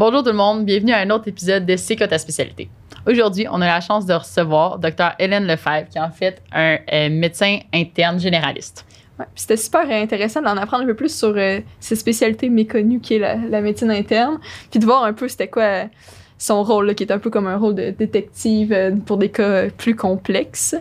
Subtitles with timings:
[0.00, 2.70] Bonjour tout le monde, bienvenue à un autre épisode de C'est quoi ta spécialité?
[3.06, 5.10] Aujourd'hui, on a la chance de recevoir Dr.
[5.18, 8.86] Hélène Lefebvre, qui est en fait un euh, médecin interne généraliste.
[9.18, 13.16] Ouais, c'était super intéressant d'en apprendre un peu plus sur euh, ces spécialités méconnues qui
[13.16, 14.38] est la, la médecine interne,
[14.70, 15.84] puis de voir un peu c'était quoi euh,
[16.38, 19.68] son rôle, qui est un peu comme un rôle de détective euh, pour des cas
[19.68, 20.76] plus complexes.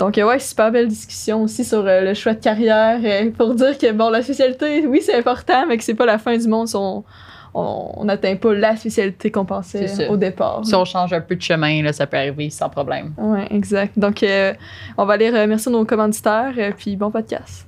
[0.00, 2.98] Donc, ouais, super belle discussion aussi sur le choix de carrière,
[3.36, 6.36] pour dire que, bon, la spécialité, oui, c'est important, mais que c'est pas la fin
[6.36, 6.66] du monde
[7.58, 10.64] on n'atteint pas la spécialité qu'on pensait au départ.
[10.64, 13.14] Si on change un peu de chemin, là, ça peut arriver sans problème.
[13.16, 13.98] Ouais, exact.
[13.98, 14.54] Donc, euh,
[14.96, 17.66] on va aller remercier nos commanditaires, euh, puis bon podcast.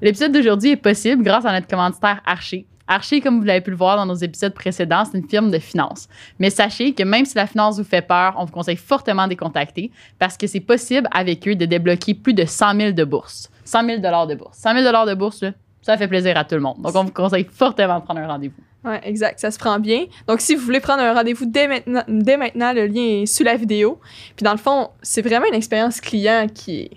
[0.00, 2.66] L'épisode d'aujourd'hui est possible grâce à notre commanditaire Archer.
[2.88, 5.58] Archer, comme vous l'avez pu le voir dans nos épisodes précédents, c'est une firme de
[5.58, 6.08] finance.
[6.38, 9.30] Mais sachez que même si la finance vous fait peur, on vous conseille fortement de
[9.30, 13.04] les contacter parce que c'est possible avec eux de débloquer plus de 100 000 de
[13.04, 13.50] bourse.
[13.64, 14.58] 100 000 de bourse.
[14.58, 15.50] 100 000 de bourse, là,
[15.82, 16.80] ça fait plaisir à tout le monde.
[16.82, 18.62] Donc, on vous conseille fortement de prendre un rendez-vous.
[18.86, 19.40] Ouais, exact.
[19.40, 20.04] Ça se prend bien.
[20.28, 24.00] Donc, si vous voulez prendre un rendez-vous dès maintenant, le lien est sous la vidéo.
[24.36, 26.90] Puis, dans le fond, c'est vraiment une expérience client qui est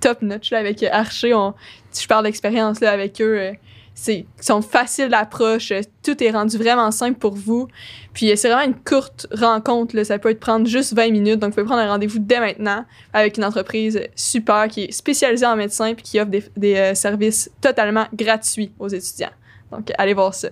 [0.00, 1.34] top notch avec Archer.
[1.34, 1.54] On,
[2.00, 3.36] je parle d'expérience avec eux.
[3.38, 3.52] euh,
[3.94, 5.72] c'est, sont faciles d'approche.
[5.72, 7.66] euh, Tout est rendu vraiment simple pour vous.
[8.12, 10.00] Puis, euh, c'est vraiment une courte rencontre.
[10.04, 11.40] Ça peut être prendre juste 20 minutes.
[11.40, 15.46] Donc, vous pouvez prendre un rendez-vous dès maintenant avec une entreprise super qui est spécialisée
[15.46, 19.32] en médecins puis qui offre des, des, euh, services totalement gratuits aux étudiants.
[19.72, 20.50] Donc, allez voir ça.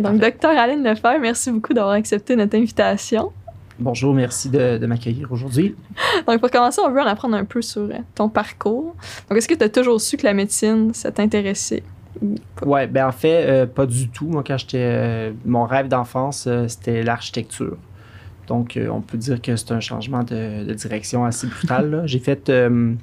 [0.00, 3.32] Donc, docteur Alain Lefebvre, merci beaucoup d'avoir accepté notre invitation.
[3.78, 5.74] Bonjour, merci de, de m'accueillir aujourd'hui.
[6.26, 8.94] Donc, pour commencer, on veut en apprendre un peu sur euh, ton parcours.
[9.28, 11.82] Donc, est-ce que tu as toujours su que la médecine, ça t'intéressait?
[12.64, 14.26] Ouais, ben en fait, euh, pas du tout.
[14.28, 14.78] Moi, quand j'étais.
[14.80, 17.76] euh, mon rêve d'enfance, euh, c'était l'architecture.
[18.48, 22.02] Donc, euh, on peut dire que c'est un changement de, de direction assez brutal.
[22.06, 22.48] J'ai fait.
[22.48, 22.94] euh,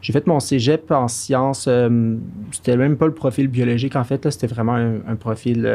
[0.00, 1.66] j'ai fait mon cégep en sciences.
[1.68, 2.16] euh,
[2.52, 4.30] c'était même pas le profil biologique, en fait.
[4.30, 5.66] C'était vraiment un, un profil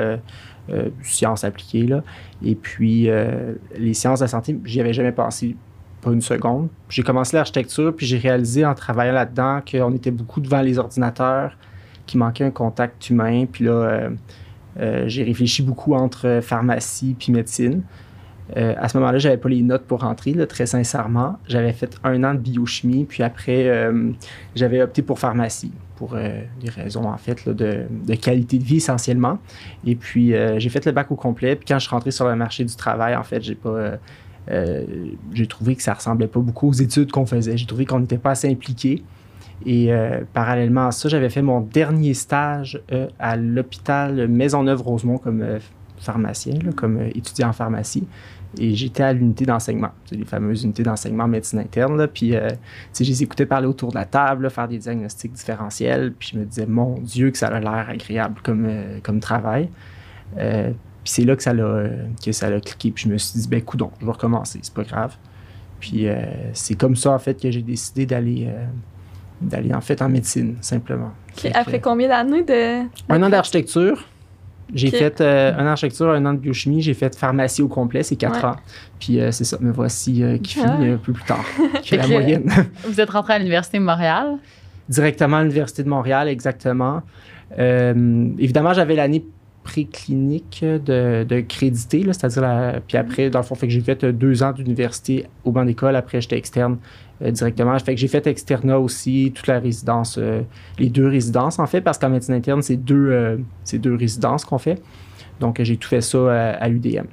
[0.70, 1.88] euh, sciences appliquées.
[1.88, 2.04] Là.
[2.44, 5.56] Et puis, euh, les sciences de la santé, j'y avais jamais pensé,
[6.02, 6.70] pas une seconde.
[6.90, 11.58] J'ai commencé l'architecture, puis j'ai réalisé en travaillant là-dedans qu'on était beaucoup devant les ordinateurs,
[12.06, 13.46] qu'il manquait un contact humain.
[13.52, 14.10] Puis là,
[14.80, 17.82] euh, j'ai réfléchi beaucoup entre pharmacie puis médecine.
[18.56, 21.38] Euh, à ce moment-là, j'avais pas les notes pour rentrer, très sincèrement.
[21.48, 24.12] J'avais fait un an de biochimie, puis après, euh,
[24.56, 29.40] j'avais opté pour pharmacie, pour euh, des raisons, en fait, de, qualité de vie essentiellement.
[29.86, 32.36] Et puis, j'ai fait le bac au complet, puis quand je suis rentré sur le
[32.36, 33.98] marché du travail, en fait, j'ai pas...
[35.34, 37.58] j'ai trouvé que ça ressemblait pas beaucoup aux études qu'on faisait.
[37.58, 39.04] J'ai trouvé qu'on n'était pas assez impliqués.
[39.66, 39.92] Et
[40.34, 42.82] parallèlement à ça, j'avais fait mon dernier stage
[43.20, 45.44] à l'hôpital Maisonneuve-Rosemont comme
[46.00, 48.08] pharmacien, comme étudiant en pharmacie.
[48.60, 51.98] Et j'étais à l'unité d'enseignement, les fameuses unités d'enseignement en médecine interne.
[51.98, 52.08] là.
[52.08, 52.50] Puis, euh,
[52.98, 56.14] je les écoutais parler autour de la table, là, faire des diagnostics différentiels.
[56.18, 59.70] Puis je me disais, mon Dieu, que ça a l'air agréable comme, euh, comme travail.
[60.38, 60.72] Euh,
[61.04, 61.90] puis c'est là que ça l'a
[62.24, 62.92] que ça l'a cliqué.
[62.92, 65.16] Puis je me suis dit, ben, coudon, je vais recommencer, c'est pas grave.
[65.80, 66.16] Puis euh,
[66.54, 68.50] c'est comme ça, en fait, que j'ai décidé d'aller
[69.40, 71.12] d'aller, en fait, en médecine, simplement.
[71.54, 72.88] Après combien d'années de.
[73.10, 74.04] un an d'architecture.
[74.74, 76.82] J'ai fait euh, un an d'architecture, un an de biochimie.
[76.82, 78.50] J'ai fait pharmacie au complet, c'est quatre Ouais.
[78.52, 78.56] ans.
[79.00, 80.76] Puis euh, c'est ça, me voici euh, qui Ah.
[80.78, 81.46] finit un peu plus tard
[81.90, 82.52] que la moyenne.
[82.86, 84.36] Vous êtes rentré à l'Université de Montréal?
[84.90, 87.02] Directement à l'Université de Montréal, exactement.
[87.58, 89.24] Évidemment, j'avais l'année
[89.64, 94.42] préclinique de, de crédité, c'est-à-dire, puis après, dans le fond, fait que j'ai fait deux
[94.44, 95.96] ans d'université au banc d'école.
[95.98, 96.78] Après, j'étais externe
[97.22, 97.78] euh, directement.
[97.80, 100.42] Fait que j'ai fait externat aussi, toute la résidence, euh,
[100.80, 103.38] les deux résidences, en fait, parce qu'en médecine interne, c'est deux, euh,
[103.74, 104.82] deux résidences qu'on fait.
[105.40, 107.06] Donc, j'ai tout fait ça euh, à l'UDM.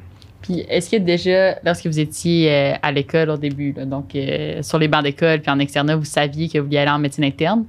[0.42, 4.14] Puis, est-ce que déjà, lorsque vous étiez à l'école au début, là, donc
[4.60, 7.24] sur les bancs d'école puis en externat, vous saviez que vous vouliez aller en médecine
[7.24, 7.64] interne?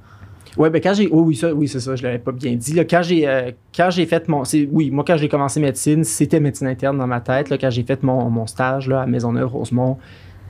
[0.56, 1.08] Ouais, ben quand j'ai.
[1.10, 2.72] Oh, oui, ça, oui, c'est ça, je l'avais pas bien dit.
[2.72, 4.42] Là, quand j'ai euh, quand j'ai fait mon.
[4.72, 7.50] Oui, moi, quand j'ai commencé médecine, c'était médecine interne dans ma tête.
[7.50, 9.98] Là, quand j'ai fait mon, mon stage là, à Maisonneuve-Rosemont,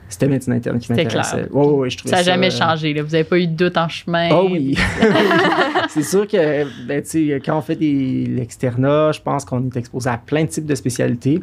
[0.09, 1.47] c'était médecine interne qui m'intéressait.
[1.47, 1.47] clair.
[1.51, 2.93] Oui, je Ça n'a jamais euh, changé.
[2.93, 3.03] Là.
[3.03, 4.29] Vous n'avez pas eu de doute en chemin.
[4.31, 4.77] Oh oui.
[5.89, 7.03] c'est sûr que ben,
[7.43, 10.75] quand on fait des- l'externat, je pense qu'on est exposé à plein de types de
[10.75, 11.41] spécialités.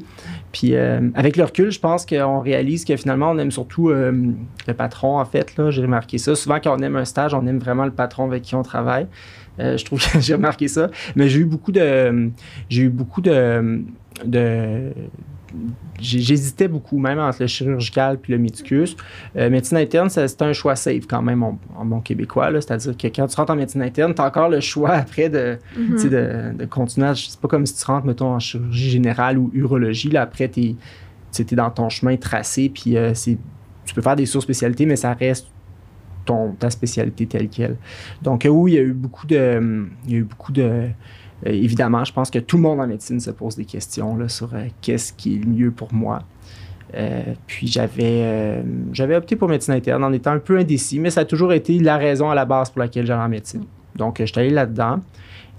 [0.52, 4.12] Puis euh, avec le recul, je pense qu'on réalise que finalement, on aime surtout euh,
[4.66, 5.52] le patron, en fait.
[5.68, 6.34] J'ai remarqué ça.
[6.34, 9.06] Souvent, quand on aime un stage, on aime vraiment le patron avec qui on travaille.
[9.58, 10.90] Je trouve que j'ai remarqué ça.
[11.16, 12.30] Mais j'ai eu beaucoup de.
[12.68, 13.82] J'ai eu beaucoup de.
[14.24, 14.92] de
[16.00, 18.96] J'hésitais beaucoup, même entre le chirurgical puis le médicus.
[19.36, 22.50] Euh, médecine interne, c'est un choix safe quand même en, en bon québécois.
[22.52, 25.58] C'est-à-dire que quand tu rentres en médecine interne, tu as encore le choix après de,
[25.74, 27.12] tu sais, de, de continuer.
[27.14, 30.10] C'est pas comme si tu rentres, mettons, en chirurgie générale ou urologie.
[30.10, 30.74] Là, après, t'es-
[31.38, 33.12] es dans ton chemin tracé, puis euh,
[33.84, 35.46] tu peux faire des sous-spécialités, mais ça reste
[36.24, 37.76] ton, ta spécialité telle qu'elle.
[38.22, 39.86] Donc, euh, oui, il y a eu beaucoup de.
[40.06, 40.88] Il y a eu beaucoup de
[41.44, 44.54] évidemment, je pense que tout le monde en médecine se pose des questions là, sur
[44.54, 46.20] euh, qu'est-ce qui est le mieux pour moi.
[46.94, 51.10] Euh, puis j'avais, euh, j'avais opté pour médecine interne en étant un peu indécis, mais
[51.10, 53.64] ça a toujours été la raison à la base pour laquelle j'allais en médecine.
[53.96, 55.00] Donc, je suis allé là-dedans.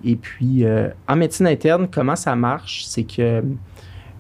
[0.04, 2.86] Et puis, euh, en médecine interne, comment ça marche?
[2.86, 3.44] C'est que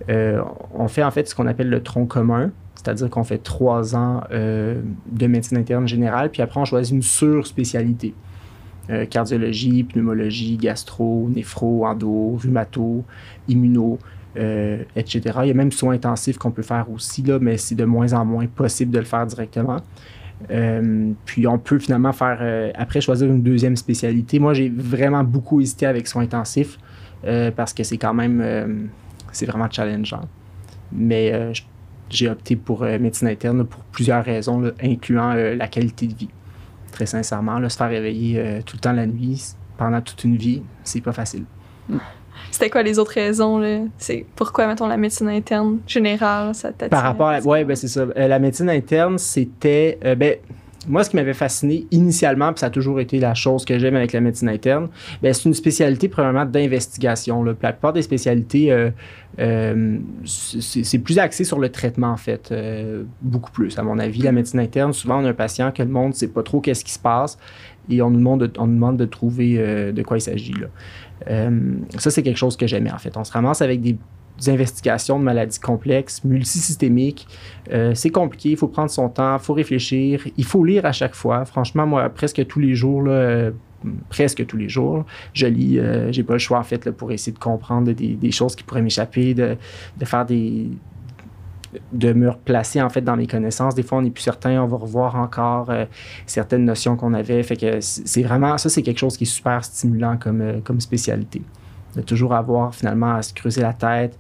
[0.10, 0.42] euh,
[0.74, 4.22] on fait en fait ce qu'on appelle le tronc commun, c'est-à-dire qu'on fait trois ans
[4.32, 4.82] euh,
[5.12, 8.14] de médecine interne générale, puis après, on choisit une sur-spécialité.
[8.92, 13.04] Euh, cardiologie, pneumologie, gastro, néphro, endo, rhumato,
[13.48, 13.98] immuno,
[14.38, 15.22] euh, etc.
[15.42, 18.14] Il y a même soins intensifs qu'on peut faire aussi, là, mais c'est de moins
[18.14, 19.78] en moins possible de le faire directement.
[20.52, 24.38] Euh, puis on peut finalement faire, après choisir une deuxième spécialité.
[24.38, 26.78] Moi, j'ai vraiment beaucoup hésité avec soins intensifs
[27.56, 28.90] parce que c'est quand même,
[29.32, 30.28] c'est vraiment challengeant.
[30.92, 31.54] Mais
[32.12, 36.30] j'ai opté pour médecine interne pour plusieurs raisons, incluant la qualité de vie.
[36.96, 40.38] Très sincèrement, là, se faire réveiller euh, tout le temps la nuit pendant toute une
[40.38, 41.44] vie, c'est pas facile.
[42.52, 43.80] C'était quoi les autres raisons, là?
[43.98, 47.40] C'est pourquoi, mettons, la médecine interne générale, ça t'a Par rapport à.
[47.42, 48.06] Oui, ben c'est ça.
[48.16, 50.00] Euh, la médecine interne, c'était.
[50.06, 50.38] euh, ben,
[50.88, 53.96] moi, ce qui m'avait fasciné initialement, puis ça a toujours été la chose que j'aime
[53.96, 54.90] avec la médecine interne,
[55.22, 57.44] ben, c'est une spécialité probablement d'investigation.
[57.44, 58.90] La plupart des spécialités, euh,
[59.40, 62.52] euh, c'est plus axé sur le traitement, en fait.
[62.52, 64.22] euh, beaucoup plus, à mon avis.
[64.22, 66.62] La médecine interne, souvent, on a un patient que le monde ne sait pas trop
[66.62, 67.38] qu'est-ce qui se passe
[67.90, 69.58] et on nous demande de, on nous demande de trouver
[69.94, 70.56] de quoi il s'agit.
[71.28, 73.16] ça, c'est quelque chose que j'aimais, en fait.
[73.18, 73.96] On se ramasse avec des
[74.48, 77.28] investigations de maladies complexes, multisystémiques.
[77.72, 80.92] Euh, c'est compliqué, il faut prendre son temps, il faut réfléchir, il faut lire à
[80.92, 81.46] chaque fois.
[81.46, 83.52] Franchement, moi, presque tous les jours, euh,
[84.10, 87.12] presque tous les jours, je lis, euh, j'ai pas le choix en fait là, pour
[87.12, 89.58] essayer de comprendre des, choses qui pourraient m'échapper, de,
[90.04, 90.70] faire des
[91.92, 93.76] de me replacer en fait dans mes connaissances.
[93.76, 95.86] Des fois, on n'est plus certain, on va revoir encore euh,
[96.26, 97.44] certaines notions qu'on avait.
[97.44, 101.42] Fait que c'est vraiment, ça, c'est quelque chose qui est super stimulant comme spécialité
[101.96, 104.18] de toujours avoir finalement à se creuser la tête.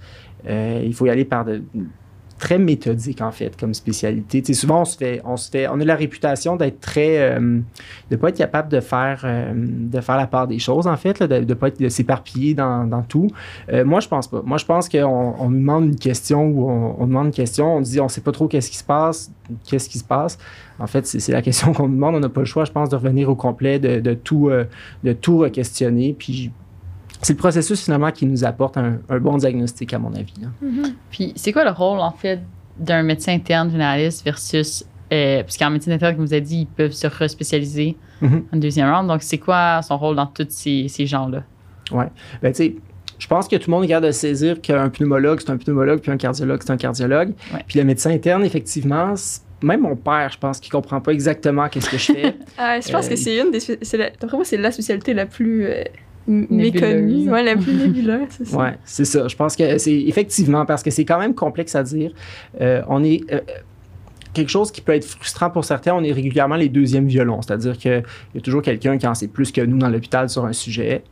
[0.47, 1.63] Euh, il faut y aller par de
[2.37, 4.43] très méthodique en fait comme spécialité.
[4.53, 7.59] Souvent on se fait, on se fait, on a la réputation d'être très, euh,
[8.11, 11.23] de pas être capable de faire, euh, de faire la part des choses en fait,
[11.23, 13.27] de, de pas être, de s'éparpiller dans, tout.
[13.71, 14.41] Euh, moi je pense pas.
[14.43, 17.77] Moi je pense qu'on on nous demande une question ou on, on demande une question,
[17.77, 19.31] on dit on sait pas trop qu'est-ce qui se passe,
[19.65, 20.37] qu'est-ce qui se passe.
[20.77, 22.15] En fait c'est la question qu'on nous demande.
[22.15, 24.49] On n'a pas le choix, je pense, de revenir au complet, de, tout,
[25.03, 26.15] de tout questionner.
[26.17, 26.51] Puis
[27.21, 30.33] c'est le processus finalement qui nous apporte un, un bon diagnostic, à mon avis.
[30.43, 30.91] hein.
[31.11, 32.39] Puis, c'est quoi le rôle, en fait,
[32.77, 34.85] d'un médecin interne généraliste versus.
[35.13, 38.43] Euh, parce qu'en médecine interne, comme vous avez dit, ils peuvent se respécialiser Mhm.
[38.53, 39.07] en deuxième round.
[39.07, 41.43] Donc, c'est quoi son rôle dans tous ces, ces gens-là?
[41.91, 42.09] Ben,
[42.51, 42.75] tu sais,
[43.19, 46.11] je pense que tout le monde capable de saisir qu'un pneumologue, c'est un pneumologue, puis
[46.11, 47.33] un cardiologue, c'est un cardiologue.
[47.53, 47.63] Ouais.
[47.67, 51.69] Puis le médecin interne, effectivement, c'est- même mon père, je pense qu'il comprend pas exactement
[51.69, 52.35] qu'est-ce que je fais.
[52.57, 53.59] Ah, je pense Euh, que c'est une des.
[53.59, 55.83] c'est la- D'après moi, c'est la spécialité la plus euh.
[56.27, 57.29] Méconnue.
[57.29, 58.57] Ouais, la plus nébuleuse, c'est ça.
[58.57, 59.27] Ouais, c'est ça.
[59.27, 62.11] Je pense que c'est effectivement parce que c'est quand même complexe à dire.
[62.61, 63.39] Euh, on est euh,
[64.33, 65.93] quelque chose qui peut être frustrant pour certains.
[65.93, 69.27] On est régulièrement les deuxièmes violons, c'est-à-dire qu'il y a toujours quelqu'un qui en sait
[69.27, 71.03] plus que nous dans l'hôpital sur un sujet.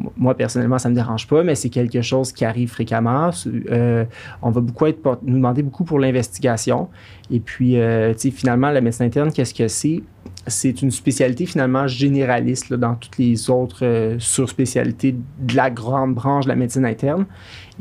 [0.00, 3.30] Mo- Moi, personnellement, ça ne me dérange pas, mais c'est quelque chose qui arrive fréquemment.
[3.70, 4.04] Euh,
[4.42, 6.88] on va beaucoup être, nous demander beaucoup pour l'investigation.
[7.30, 10.02] Et puis, euh, finalement, la médecine interne, qu'est-ce que c'est?
[10.46, 16.44] C'est une spécialité finalement généraliste dans toutes les autres euh, surspécialités de la grande branche
[16.44, 17.26] de la médecine interne.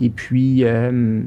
[0.01, 1.21] Et puis, euh,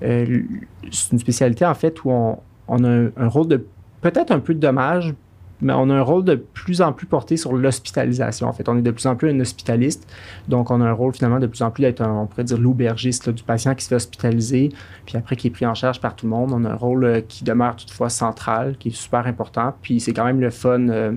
[0.00, 3.66] c'est une spécialité en fait où on, a un, un rôle de
[4.00, 5.14] peut-être un peu de dommage,
[5.62, 8.48] on a un rôle de plus en plus porté sur l'hospitalisation.
[8.48, 10.08] En fait, on est de plus en plus un hospitaliste,
[10.48, 13.30] donc on a un rôle finalement de plus en plus d'être, on pourrait dire, l'aubergiste
[13.30, 14.70] du patient qui se fait hospitaliser,
[15.06, 16.52] puis après qui est pris en charge par tout le monde.
[16.52, 20.12] On a un rôle euh, qui demeure toutefois central, qui est super important, puis c'est
[20.12, 21.12] quand même le fun, euh,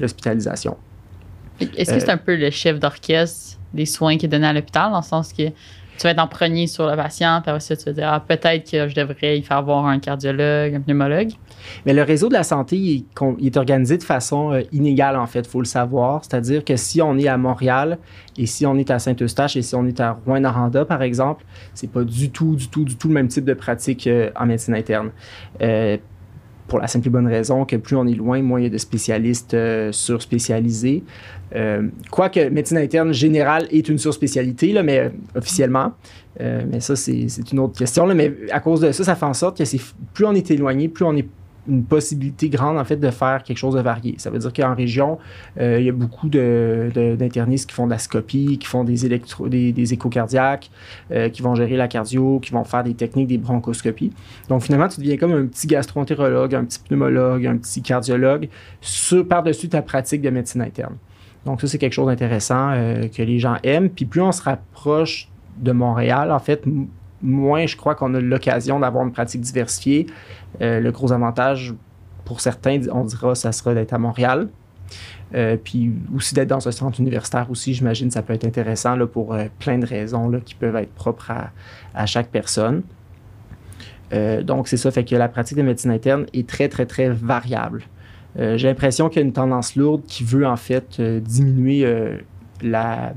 [0.00, 0.76] l'hospitalisation.
[1.60, 4.52] Est-ce que Euh, c'est un peu le chef d'orchestre des soins qui est donné à
[4.52, 5.44] l'hôpital, dans le sens que
[5.98, 8.20] tu vas être en premier sur le patient, puis après ça, tu vas dire, ah,
[8.20, 11.32] peut-être que je devrais y faire voir un cardiologue, un pneumologue.
[11.86, 13.04] Mais le réseau de la santé,
[13.40, 16.24] est organisé de façon euh, inégale, en fait, il faut le savoir.
[16.24, 17.98] C'est-à-dire que si on est à Montréal
[18.36, 21.44] et si on est à Saint-Eustache et si on est à Rouen-Noranda, par exemple,
[21.74, 24.46] c'est pas du tout, du tout, du tout le même type de pratique euh, en
[24.46, 25.10] médecine interne.
[25.60, 25.96] Euh,
[26.72, 28.70] pour la simple et bonne raison que plus on est loin, moins il y a
[28.70, 31.04] de spécialistes euh, surspécialisés.
[31.54, 35.92] Euh, quoique médecine interne générale est une surspécialité, là, mais euh, officiellement.
[36.40, 38.06] Euh, mais ça, c'est une autre question.
[38.06, 39.64] Là, mais à cause de ça, ça fait en sorte que
[40.14, 41.28] plus on est éloigné, plus on est
[41.68, 44.16] une possibilité grande, en fait, de faire quelque chose de varié.
[44.18, 45.18] Ça veut dire qu'en région,
[45.60, 49.48] euh, il y a beaucoup d'internistes qui font de la scopie, qui font des, électro,
[49.48, 50.70] des, des échos cardiaques,
[51.12, 54.12] euh, qui vont gérer la cardio, qui vont faire des techniques, des bronchoscopies.
[54.48, 58.48] Donc, finalement, tu deviens comme un petit gastroentérologue, un petit pneumologue, un petit cardiologue,
[59.28, 60.96] par-dessus ta pratique de médecine interne.
[61.44, 63.90] Donc, ça, c'est quelque chose d'intéressant euh, que les gens aiment.
[63.90, 65.28] Puis, plus on se rapproche
[65.58, 66.64] de Montréal, en fait,
[67.22, 70.06] moins je crois qu'on a l'occasion d'avoir une pratique diversifiée.
[70.60, 71.74] Euh, le gros avantage
[72.24, 74.48] pour certains, on dira, ça sera d'être à Montréal.
[75.34, 79.06] Euh, puis aussi d'être dans un centre universitaire aussi, j'imagine, ça peut être intéressant là,
[79.06, 81.32] pour euh, plein de raisons là, qui peuvent être propres
[81.94, 82.82] à, chaque personne.
[84.44, 87.82] Donc, c'est ça, fait que la pratique de médecine interne est très, très, très variable.
[88.36, 91.86] J'ai l'impression qu'il y a une tendance lourde qui veut en fait diminuer
[92.60, 93.14] la,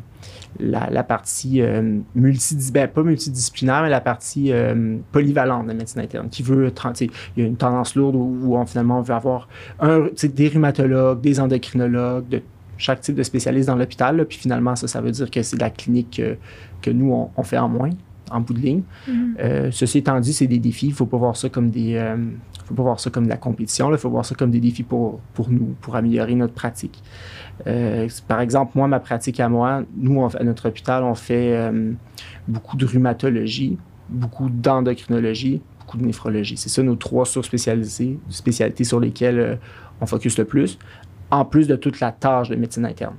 [0.60, 5.74] la, la partie euh, multidis- ben, pas multidisciplinaire, mais la partie euh, polyvalente de la
[5.74, 9.02] médecine interne, qui veut, il y a une tendance lourde où, où on finalement on
[9.02, 9.48] veut avoir
[9.80, 12.42] un, des rhumatologues, des endocrinologues, de
[12.78, 15.70] chaque type de spécialiste dans l'hôpital, puis finalement, ça, ça veut dire que c'est la
[15.70, 16.38] clinique que,
[16.82, 17.90] que nous, on, on fait en moins,
[18.32, 18.82] en bout de ligne.
[19.08, 19.36] Mhm.
[19.40, 20.88] Euh, ceci étant dit, c'est des défis.
[20.88, 21.96] Il ne faut pas voir ça comme des.
[22.66, 23.92] faut pas voir ça comme de la compétition.
[23.92, 27.02] Il faut voir ça comme des défis pour, pour nous, pour améliorer notre pratique.
[27.68, 31.56] Euh, par exemple, moi, ma pratique à moi, nous, on à notre hôpital, on fait
[31.56, 31.92] euh,
[32.48, 33.78] beaucoup de rhumatologie,
[34.10, 36.58] beaucoup d'endocrinologie, beaucoup de néphrologie.
[36.58, 39.56] C'est ça nos trois surspécialités spécialités sur lesquelles euh,
[40.02, 40.78] on focus le plus,
[41.32, 43.16] en plus de toute la tâche de médecine interne.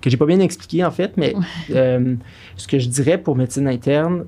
[0.00, 1.34] Que j'ai pas bien expliqué en fait, mais
[1.68, 4.24] ce que je dirais pour médecine interne,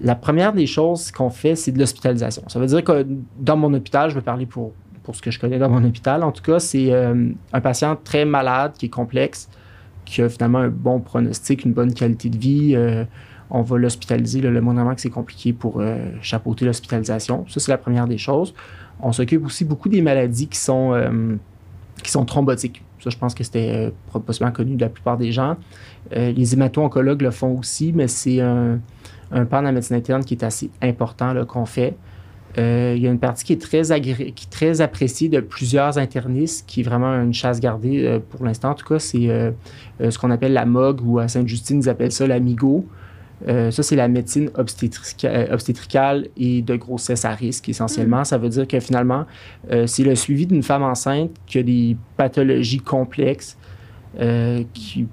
[0.00, 2.42] la première des choses qu'on fait, c'est de l'hospitalisation.
[2.48, 3.06] Ça veut dire que
[3.38, 4.72] dans mon hôpital, je vais parler pour,
[5.08, 7.96] pour ce que je connais dans mon hôpital, en tout cas, c'est euh, un patient
[7.96, 9.48] très malade, qui est complexe,
[10.04, 12.76] qui a finalement un bon pronostic, une bonne qualité de vie.
[12.76, 13.06] euh,
[13.48, 17.46] on va l'hospitaliser le moindrement que c'est compliqué pour euh, chapeauter l'hospitalisation.
[17.48, 18.52] Ça, c'est la première des choses.
[19.00, 20.92] On s'occupe aussi beaucoup des maladies qui sont,
[22.02, 22.82] qui sont thrombotiques.
[23.02, 23.90] Ça, je pense que c'était
[24.26, 25.56] possiblement connu de la plupart des gens.
[26.10, 28.80] Les hémato-oncologues le font aussi, mais c'est un,
[29.32, 31.96] un pan de la médecine interne qui est assez important qu'on fait.
[32.56, 35.40] Euh, il y a une partie qui est, très agré- qui est très appréciée de
[35.40, 38.70] plusieurs internistes, qui est vraiment une chasse gardée euh, pour l'instant.
[38.70, 39.50] En tout cas, c'est euh,
[40.00, 42.86] ce qu'on appelle la MOG ou à Sainte-Justine, ils appellent ça l'AMIGO.
[43.46, 48.24] Ça, c'est la médecine obstétrica- obstétricale et de grossesse à risque, essentiellement.
[48.24, 49.26] Ça veut dire que finalement,
[49.86, 53.56] c'est le suivi d'une femme enceinte qui a des pathologies complexes
[54.74, 55.06] qui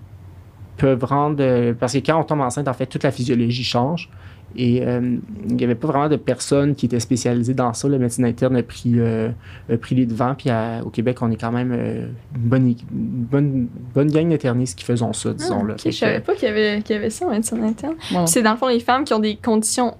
[0.77, 1.73] peuvent rendre.
[1.73, 4.09] parce que quand on tombe enceinte, en fait, toute la physiologie change.
[4.57, 5.17] Et euh,
[5.49, 7.89] il n'y avait pas vraiment de personnes qui étaient spécialisées dans ça.
[7.89, 9.29] La médecine interne a pris, euh,
[9.69, 10.33] a pris les devants.
[10.33, 14.77] Puis à- au Québec, on est quand même euh, une, bonne, bonne, bonne gang d'internistes
[14.79, 15.61] qui faisons ça, disons.
[15.69, 17.95] Ah, je que- savais pas qu'il y, avait, qu'il y avait ça en médecine interne.
[18.11, 18.25] Bon.
[18.27, 19.95] C'est dans le fond les femmes qui ont des conditions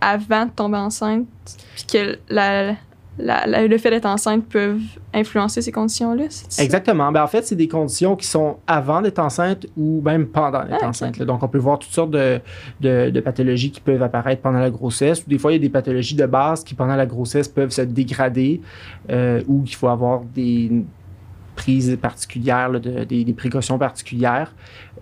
[0.00, 1.26] avant de tomber enceinte,
[1.76, 2.74] puis que la,
[3.18, 4.80] la- la- le fait d'être enceinte peuvent
[5.12, 6.24] influencer ces conditions-là.
[6.58, 7.10] Exactement.
[7.12, 10.78] Ben, en fait, c'est des conditions qui sont avant d'être enceinte ou même pendant d'être
[10.82, 11.20] Ah, enceinte.
[11.22, 12.40] Donc, on peut voir toutes sortes de,
[12.80, 15.22] de- de pathologies qui peuvent apparaître pendant la grossesse.
[15.26, 17.70] Ou des fois, il y a des pathologies de base qui, pendant la grossesse, peuvent
[17.70, 18.60] se dégrader
[19.10, 20.70] euh, ou qu'il faut avoir des
[21.56, 24.54] prises particulières, là, de- des, des précautions particulières.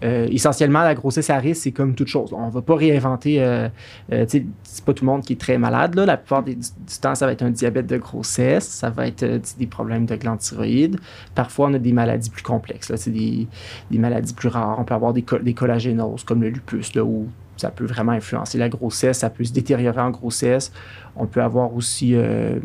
[0.05, 2.33] Euh, essentiellement, la grossesse à risque, c'est comme toute chose.
[2.33, 3.43] On ne va pas réinventer.
[3.43, 3.69] Euh,
[4.13, 5.95] euh, c'est pas tout le monde qui est très malade.
[5.95, 6.07] Là.
[6.07, 9.07] La plupart des- du, du temps, ça va être un diabète de grossesse, ça va
[9.07, 9.25] être
[9.59, 10.99] des problèmes de glandes thyroïdes.
[11.35, 12.93] Parfois, on a des maladies plus complexes.
[12.97, 13.47] C'est des,
[13.91, 14.79] des maladies plus rares.
[14.79, 18.13] On peut avoir des, co- des collagénoses comme le lupus, là, où ça peut vraiment
[18.13, 20.71] influencer la grossesse, ça peut se détériorer en grossesse.
[21.17, 22.59] On peut avoir aussi, euh,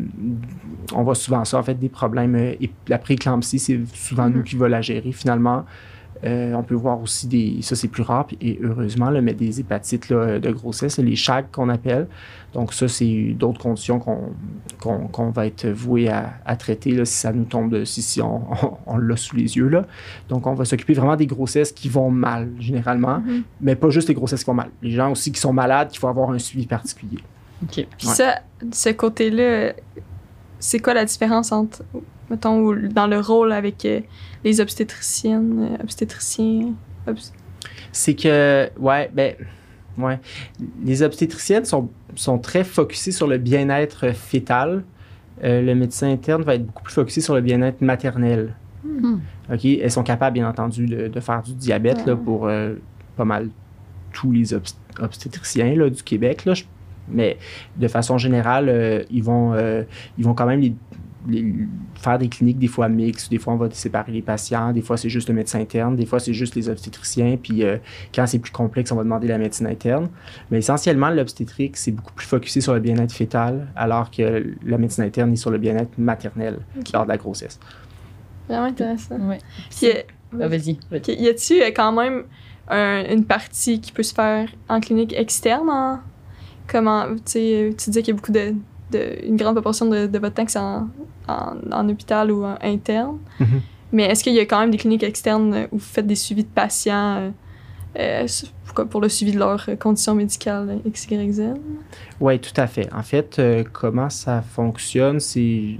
[0.94, 2.34] on voit souvent ça, en fait, des problèmes.
[2.34, 5.64] euh, et la prééclampsie, c'est souvent nous qui va la gérer finalement.
[6.24, 7.58] Euh, on peut voir aussi des.
[7.62, 11.46] Ça, c'est plus rare, et heureusement, là, mais des hépatites là, de grossesse, les CHAG
[11.50, 12.06] qu'on appelle.
[12.54, 17.32] Donc, ça, c'est d'autres conditions qu'on va être voué à, à traiter là, si ça
[17.32, 17.84] nous tombe de.
[17.84, 19.68] si, si on, on, on l'a sous les yeux.
[19.68, 19.86] Là.
[20.28, 23.42] Donc, on va s'occuper vraiment des grossesses qui vont mal, généralement, Mhm.
[23.60, 24.70] mais pas juste les grossesses qui vont mal.
[24.82, 27.18] Les gens aussi qui sont malades, qu'il faut avoir un suivi particulier.
[27.64, 27.70] OK.
[27.74, 28.14] Puis Ouais.
[28.14, 28.36] ça,
[28.72, 29.72] ce côté-là,
[30.58, 31.82] c'est quoi la différence entre,
[32.32, 34.00] mettons, ou dans le rôle avec euh,
[34.42, 36.72] les obstétriciennes, euh, obstétriciens?
[37.06, 37.32] obs-
[37.92, 39.34] c'est que, ouais, ben,
[39.98, 40.18] ouais.
[40.84, 44.82] Les obstétriciennes sont, sont très focusées sur le bien-être fœtal.
[45.44, 48.54] Euh, le médecin interne va être beaucoup plus focusé sur le bien-être maternel.
[48.84, 49.18] Hmm.
[49.52, 49.64] OK?
[49.64, 52.74] Elles sont capables, bien entendu, de, de faire du diabète là, pour euh,
[53.16, 53.48] pas mal
[54.12, 56.44] tous les obst- obstétriciens là, du Québec.
[56.46, 56.64] Là, Je-
[57.08, 57.36] mais
[57.76, 59.82] de façon générale, euh, ils, vont, euh,
[60.18, 60.74] ils vont quand même les
[61.28, 61.54] les-
[61.94, 64.96] faire des cliniques, des fois mixtes, des fois on va séparer les patients, des fois
[64.96, 67.78] c'est juste le médecin interne, des fois c'est juste les obstétriciens, puis euh,
[68.14, 70.08] quand c'est plus complexe, on va demander la médecine interne.
[70.50, 75.04] Mais essentiellement, l'obstétrique, c'est beaucoup plus focusé sur le bien-être fœtal, alors que la médecine
[75.04, 76.92] interne est sur le bien-être maternel Ok.
[76.92, 77.58] lors de la grossesse.
[78.48, 79.18] Vraiment intéressant.
[79.28, 79.38] Ouais.
[79.70, 80.02] Puis, euh,
[80.40, 80.78] Ah, vas-y.
[81.08, 82.24] y a-tu euh, quand même
[82.68, 85.68] un- une partie qui peut se faire en clinique externe?
[85.68, 86.00] En,
[86.66, 88.54] comment, tu disais qu'il y a beaucoup de,
[88.92, 90.88] de- une grande proportion de, de votre temps que c'est en,
[91.28, 93.18] en, en hôpital ou en interne.
[93.40, 93.60] Mhm.
[93.94, 96.14] Mais est-ce qu'il y a quand même des cliniques externes euh, où vous faites des
[96.14, 97.30] suivis de patients euh,
[97.98, 98.26] euh,
[98.74, 101.42] pour, pour le suivi de leurs conditions médicales X, Y, Z?
[102.20, 102.88] Oui, tout à fait.
[102.94, 105.76] En fait, euh, comment ça fonctionne, c'est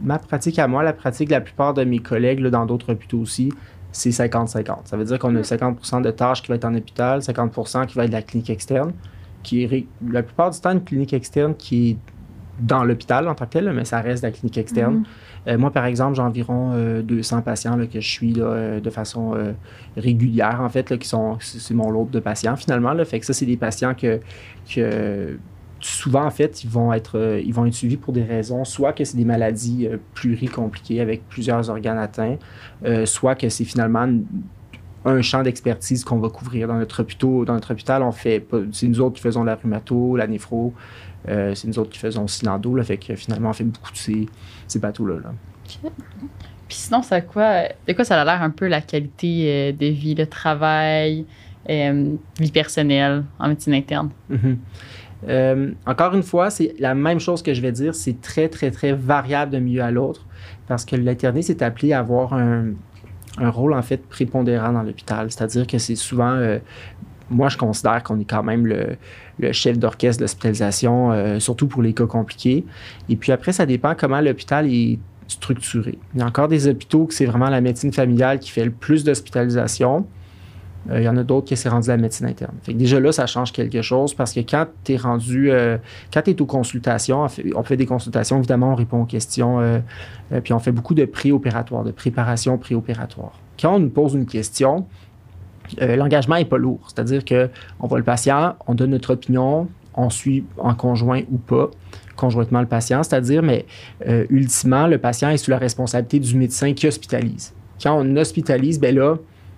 [0.00, 2.92] ma pratique à moi, la pratique de la plupart de mes collègues là, dans d'autres
[2.92, 3.52] hôpitaux aussi,
[3.92, 4.76] c'est 50-50.
[4.86, 7.94] Ça veut dire qu'on a 50 de tâches qui va être en hôpital, 50 qui
[7.96, 8.92] va être de la clinique externe,
[9.42, 11.96] qui est la plupart du temps une clinique externe qui est
[12.60, 14.96] dans l'hôpital en tant que tel, mais ça reste la clinique externe.
[14.96, 15.04] Mhm.
[15.48, 18.80] Euh, moi, par exemple, j'ai environ euh, 200 patients là, que je suis là, euh,
[18.80, 19.52] de façon euh,
[19.96, 22.92] régulière, en fait, là, qui sont, c'est mon lot de patients finalement.
[22.92, 23.04] Là.
[23.04, 24.20] Fait que ça, c'est des patients que,
[24.72, 25.38] que
[25.80, 28.92] souvent, en fait, ils vont, être, euh, ils vont être suivis pour des raisons, soit
[28.92, 32.36] que c'est des maladies euh, pluricompliquées avec plusieurs organes atteints,
[32.84, 34.24] euh, soit que c'est finalement une-
[35.04, 37.44] un champ d'expertise qu'on va couvrir dans notre hôpital.
[37.44, 40.72] Dans notre hôpital, on fait c'est nous autres qui faisons la rhumato, la néphro,
[41.28, 43.92] euh, c'est nous autres qui faisons aussi l'endo, là, fait que finalement, on fait beaucoup
[43.92, 44.26] de ces,
[44.66, 45.16] ces bateaux-là.
[45.22, 45.32] là.
[46.68, 49.86] Puis sinon, ça quoi, de quoi ça a l'air un peu la qualité euh, de
[49.86, 51.26] vie, le travail,
[51.68, 54.10] euh, vie personnelle en médecine interne?
[54.30, 54.58] Mhm.
[55.28, 57.94] Euh, encore une fois, c'est la même chose que je vais dire.
[57.94, 60.26] C'est très, très, très variable d'un milieu à l'autre
[60.66, 62.70] parce que l'interniste est appelé à avoir un,
[63.38, 65.30] un rôle, en fait, prépondérant dans l'hôpital.
[65.30, 66.32] C'est-à-dire que c'est souvent.
[66.32, 66.58] euh,
[67.30, 71.82] moi, je considère qu'on est quand même le, chef d'orchestre de l'hospitalisation, euh, surtout pour
[71.82, 72.64] les cas compliqués.
[73.08, 74.98] Et puis après, ça dépend comment l'hôpital est
[75.28, 75.98] structuré.
[76.14, 78.70] Il y a encore des hôpitaux que c'est vraiment la médecine familiale qui fait le
[78.70, 80.06] plus d'hospitalisation.
[80.90, 82.54] Euh, il y en a d'autres qui c'est rendu la médecine interne.
[82.62, 85.78] Fait que déjà là, ça change quelque chose parce que quand tu es rendu, euh,
[86.12, 89.78] quand tu es aux consultations, on fait, des consultations, évidemment, on répond aux questions, euh,
[90.42, 93.32] puis on fait beaucoup de préopératoires, de préparation préopératoire.
[93.60, 94.86] Quand on nous pose une question,
[95.78, 96.80] l'engagement n'est pas lourd.
[96.88, 101.70] C'est-à-dire qu'on voit le patient, on donne notre opinion, on suit en conjoint ou pas,
[102.16, 103.66] conjointement le patient, c'est-à-dire, mais
[104.30, 107.52] ultimement, le patient est sous la responsabilité du médecin qui hospitalise.
[107.80, 109.16] Quand on hospitalise, ben là,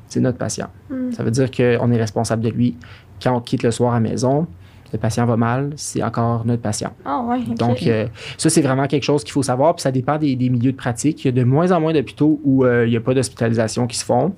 [0.08, 0.68] c'est notre patient.
[0.90, 1.12] Mm.
[1.12, 2.76] Ça veut dire qu'on est responsable de lui.
[3.22, 4.46] Quand on quitte le soir à la maison,
[4.92, 6.92] le patient va mal, c'est encore notre patient.
[7.04, 7.40] Ah ouais.
[7.56, 8.06] Donc, euh,
[8.38, 9.74] ça, c'est vraiment quelque chose qu'il faut savoir.
[9.74, 11.24] Puis ça dépend des, des milieux de pratique.
[11.24, 13.86] Il y a de moins en moins d'hôpitaux où euh, il n'y a pas d'hospitalisation
[13.88, 14.34] qui se font.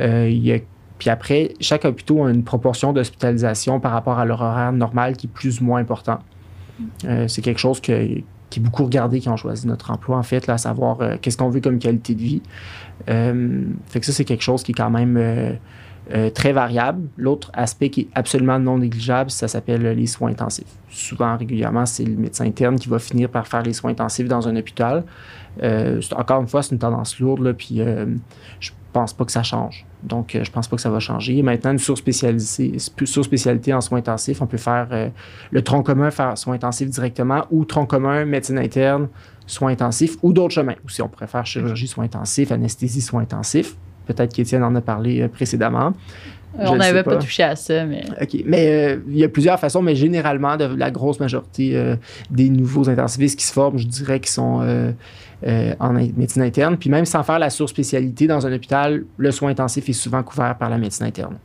[0.00, 0.58] Euh, il y a-
[0.98, 5.26] puis après, chaque hôpital a une proportion d'hospitalisation par rapport à leur horaire normal qui
[5.26, 6.18] est plus ou moins important.
[7.06, 10.22] Euh, c'est quelque chose que- qui est beaucoup regardé quand on choisit notre emploi, en
[10.22, 12.42] fait, là, à savoir qu'est-ce qu'on veut comme qualité de vie.
[13.08, 15.52] Euh, fait que ça, c'est quelque chose qui est quand même euh,
[16.14, 17.08] euh, très variable.
[17.16, 20.72] L'autre aspect qui est absolument non négligeable, ça s'appelle les soins intensifs.
[20.88, 24.48] Souvent, régulièrement, c'est le médecin interne qui va finir par faire les soins intensifs dans
[24.48, 25.04] un hôpital.
[25.62, 27.80] Encore une fois, c'est une tendance lourde, là, puis
[28.60, 29.84] je pense pas que ça change.
[30.02, 31.42] Donc, euh, je pense pas que ça va changer.
[31.42, 35.10] Maintenant, une surspécialité, surspécialité en soins intensifs, on peut faire
[35.50, 39.08] le tronc commun, faire soins intensifs directement, ou tronc commun, médecine interne,
[39.46, 40.74] soins intensifs, ou d'autres chemins.
[40.84, 43.76] Ou si on faire chirurgie, soins intensifs, anesthésie, soins intensifs.
[44.06, 45.92] Peut-être qu'Étienne en a parlé euh, précédemment.
[46.58, 47.12] Euh, Je on n'avait pas.
[47.12, 47.16] pas.
[47.18, 48.42] touché à ça, mais OK.
[48.46, 51.96] Mais euh, il y a plusieurs façons, mais généralement, de la grosse majorité euh,
[52.30, 54.92] des nouveaux intensivistes qui se forment, je dirais qu'ils sont euh,
[55.80, 56.76] en in- médecine interne.
[56.76, 60.56] Puis même sans faire la surspécialité dans un hôpital, le soin intensif est souvent couvert
[60.56, 61.36] par la médecine interne.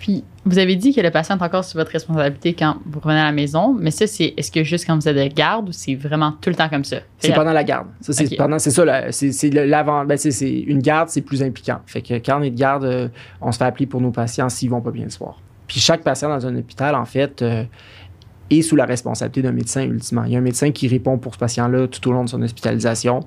[0.00, 3.20] Puis, vous avez dit que le patient est encore sous votre responsabilité quand vous revenez
[3.20, 5.72] à la maison, mais ça, c'est est-ce que juste quand vous êtes de garde ou
[5.72, 7.00] c'est vraiment tout le temps comme ça?
[7.18, 7.88] C'est pendant la garde.
[8.00, 8.38] Ça, c'est Ok.
[8.38, 10.06] pendant, c'est ça, c'est, l'avant.
[10.06, 11.80] Ben, c'est, une garde, c'est plus impliquant.
[11.84, 13.08] Fait que quand on est de garde, euh,
[13.42, 15.38] on se fait appeler pour nos patients s'ils vont pas bien le soir.
[15.66, 17.64] Puis chaque patient dans un hôpital, en fait, euh,
[18.48, 20.24] est sous la responsabilité d'un médecin ultimement.
[20.24, 22.40] Il y a un médecin qui répond pour ce patient-là tout au long de son
[22.40, 23.20] hospitalisation.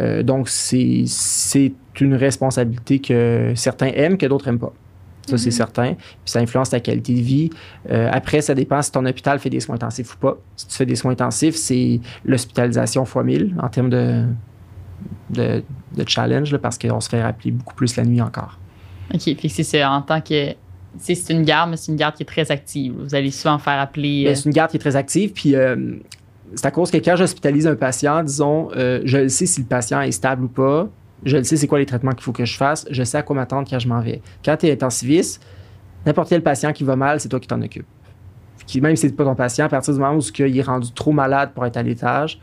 [0.00, 4.72] Euh, donc, c'est, c'est une responsabilité que certains aiment, que d'autres n'aiment pas.
[5.26, 5.94] Ça, c'est certain.
[5.94, 7.50] Puis ça influence ta qualité de vie.
[7.90, 10.38] Euh, après, ça dépend si ton hôpital fait des soins intensifs ou pas.
[10.56, 14.24] Si tu fais des soins intensifs, c'est l'hospitalisation fois 1000 en termes de,
[15.30, 15.62] de,
[15.96, 18.58] de challenge, là, parce qu'on se fait rappeler beaucoup plus la nuit encore.
[19.14, 20.54] OK, fait que c'est en tant que.
[20.98, 22.94] c'est c'est une garde, mais c'est une garde qui est très active.
[22.98, 24.24] Vous allez souvent faire appeler.
[24.24, 25.32] Ben, euh, c'est une garde qui est très active.
[25.32, 25.96] Puis euh,
[26.54, 29.66] c'est à cause que quand j'hospitalise un patient, disons, euh, je le sais si le
[29.66, 30.88] patient est stable ou pas.
[31.24, 32.86] Je le sais c'est quoi les traitements qu'il faut que je fasse.
[32.90, 34.22] Je sais à quoi m'attendre quand je m'en vais.
[34.44, 35.42] Quand tu es intensiviste,
[36.06, 37.86] n'importe quel patient qui va mal, c'est toi qui t'en occupes.
[38.66, 40.92] Qui, même si c'est pas ton patient, à partir du moment où il est rendu
[40.92, 42.38] trop malade pour être à l'étage,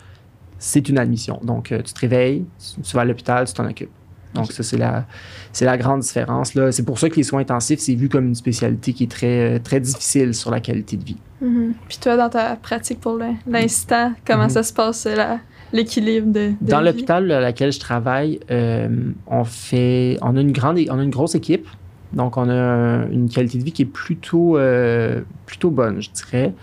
[0.59, 1.39] c'est une admission.
[1.43, 2.45] Donc, euh, tu te réveilles,
[2.83, 3.91] tu, vas à l'hôpital, tu t'en occupes.
[4.33, 5.05] Donc, ça, c'est la,
[5.53, 6.53] c'est la grande différence.
[6.53, 6.71] Là.
[6.71, 9.55] C'est pour ça que les soins intensifs, c'est vu comme une spécialité qui est très,
[9.55, 11.17] euh, très difficile sur la qualité de vie.
[11.41, 11.73] Mhm.
[11.87, 14.49] Puis toi, dans ta pratique pour l'in- l'instant, comment Mhm.
[14.49, 15.39] ça se passe, la-
[15.73, 18.87] l'équilibre de, de Dans l'hôpital à laquelle je travaille, euh,
[19.27, 21.67] on fait, on a une grande, on a une grosse équipe.
[22.13, 26.09] Donc, on a un- une qualité de vie qui est plutôt, euh, plutôt bonne, je
[26.11, 26.53] dirais.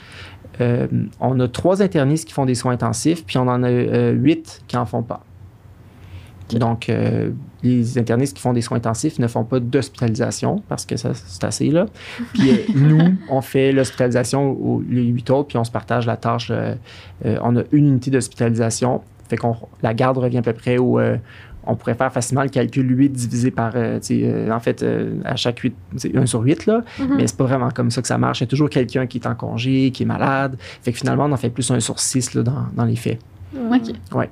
[0.61, 0.87] Euh,
[1.21, 4.77] on a trois internistes qui font des soins intensifs, puis on en a huit qui
[4.77, 5.23] en font pas.
[6.51, 7.31] Donc, euh,
[7.63, 11.45] les internistes qui font des soins intensifs ne font pas d'hospitalisation parce que ça, c'est
[11.45, 11.87] assez là.
[12.35, 16.17] Puis euh, nous, on fait l'hospitalisation aux les huit autres, puis on se partage la
[16.17, 16.51] tâche.
[16.51, 16.75] euh,
[17.25, 20.99] on a une unité d'hospitalisation, fait qu'on la garde revient à peu près au.
[21.01, 21.17] euh,
[21.67, 24.85] on pourrait faire facilement le calcul 8 divisé par, en fait,
[25.25, 26.83] à chaque 8, c'est 1 sur 8, là.
[27.01, 27.15] Mhm.
[27.17, 28.41] Mais c'est pas vraiment comme ça que ça marche.
[28.41, 30.59] Il y a toujours quelqu'un qui est en congé, qui est malade.
[30.83, 33.19] Fait que finalement, on en fait plus 1 sur 6 là, dans, dans les faits.
[33.57, 33.95] OK.
[34.15, 34.29] Ouais.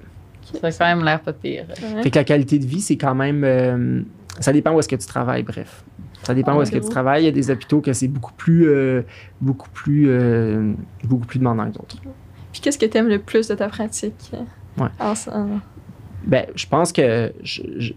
[0.60, 1.64] Ça a quand même l'air pas pire.
[1.94, 2.02] Ouais.
[2.02, 3.42] Fait que la qualité de vie, c'est quand même.
[3.44, 4.02] euh,
[4.40, 5.84] ça dépend où est-ce que tu travailles, bref.
[6.22, 7.22] Ça dépend où est-ce que tu travailles.
[7.22, 9.02] Il y a des hôpitaux que c'est beaucoup plus, euh,
[9.40, 10.72] beaucoup plus, euh,
[11.04, 11.96] beaucoup plus demandant que d'autres.
[12.52, 14.30] Puis qu'est-ce que tu aimes le plus de ta pratique?
[14.78, 14.86] Ouais.
[15.00, 15.60] En- en-
[16.24, 17.32] Ben, je pense que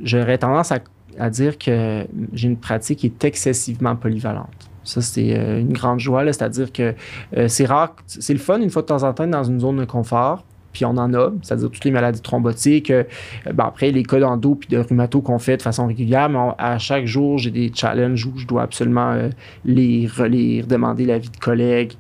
[0.04, 0.80] j'aurais tendance à,
[1.20, 4.48] à dire que j'ai une pratique qui est excessivement polyvalente.
[4.84, 6.94] Ça, c'est euh, une grande joie, là, c'est-à-dire que
[7.38, 9.78] euh, c'est rare, c'est le fun une fois de temps en temps dans une zone
[9.78, 10.44] de confort,
[10.76, 13.04] puis on en a, c'est-à-dire toutes les maladies thrombotiques, euh,
[13.46, 16.78] ben, après les cas d'endo puis de rhumato qu'on fait de façon régulière, mais à
[16.78, 19.30] chaque jour, j'ai des challenges où je dois absolument euh,
[19.64, 21.94] lire, relire, demander l'avis de collègues.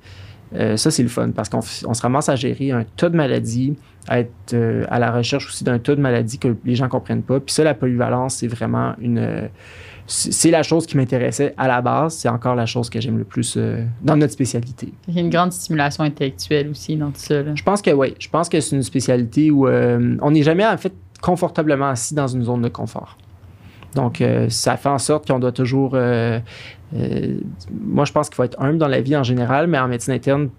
[0.54, 3.76] Euh, ça, c'est le fun parce qu'on se ramasse à gérer un tas de maladies,
[4.08, 7.24] à être euh, à la recherche aussi d'un tas de maladies que les gens comprennent
[7.24, 7.40] pas.
[7.40, 9.50] Puis ça, la polyvalence, c'est vraiment une.
[10.08, 12.16] C'est la chose qui m'intéressait à la base.
[12.16, 14.94] C'est encore la chose que j'aime le plus euh, dans notre spécialité.
[15.08, 17.42] Il y a une grande stimulation intellectuelle aussi dans tout ça.
[17.42, 17.52] là.
[17.56, 18.14] Je pense que oui.
[18.20, 22.14] Je pense que c'est une spécialité où euh, on n'est jamais en fait confortablement assis
[22.14, 23.18] dans une zone de confort.
[23.96, 25.92] Donc, euh, ça fait en sorte qu'on doit toujours.
[25.92, 26.42] moi,
[26.92, 30.50] je pense qu'il faut être humble dans la vie en général, mais en médecine interne,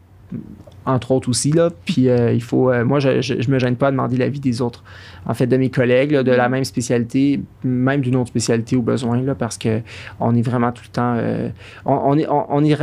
[0.87, 1.53] entre autres aussi.
[1.53, 1.71] Là.
[1.85, 2.71] Puis, euh, il faut.
[2.71, 4.83] euh, moi, je, je, je me gêne pas à demander l'avis des autres.
[5.27, 8.83] En fait, de mes collègues, là, de la même spécialité, même d'une autre spécialité au
[8.83, 9.81] besoin, là, parce que
[10.21, 11.15] on est vraiment tout le temps.
[11.19, 11.49] euh,
[11.85, 12.29] on, on est.
[12.29, 12.77] On, on est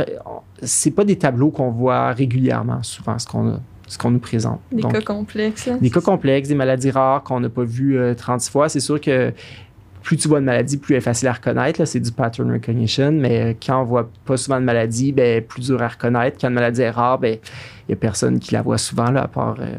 [0.62, 4.60] c'est pas des tableaux qu'on voit régulièrement, souvent, ce qu'on a- ce qu'on nous présente.
[4.72, 5.66] Des Donc, cas complexes.
[5.66, 5.76] là.
[5.78, 8.68] des cas complexes, des maladies rares qu'on n'a pas vues euh, 36 fois.
[8.70, 9.30] C'est sûr que
[10.04, 11.80] plus tu vois de maladies, plus elle est facile à reconnaître.
[11.80, 13.10] là, C'est du pattern recognition.
[13.10, 16.36] Mais euh, quand on voit pas souvent de maladies, ben, plus dur à reconnaître.
[16.38, 17.38] Quand une maladie est rare, ben,
[17.88, 19.74] il n'y a personne qui la voit souvent, là, à part euh,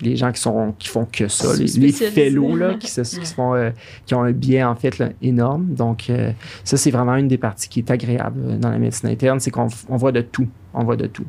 [0.00, 1.54] les gens qui, sont, qui font que ça.
[1.56, 3.70] Les, les fellows là, qui, se, qui, se font, euh,
[4.04, 5.74] qui ont un biais en fait là, énorme.
[5.74, 6.32] Donc, euh,
[6.64, 9.40] ça, c'est vraiment une des parties qui est agréable dans la médecine interne.
[9.40, 10.48] C'est qu'on on voit de tout.
[10.74, 11.26] On voit de tout.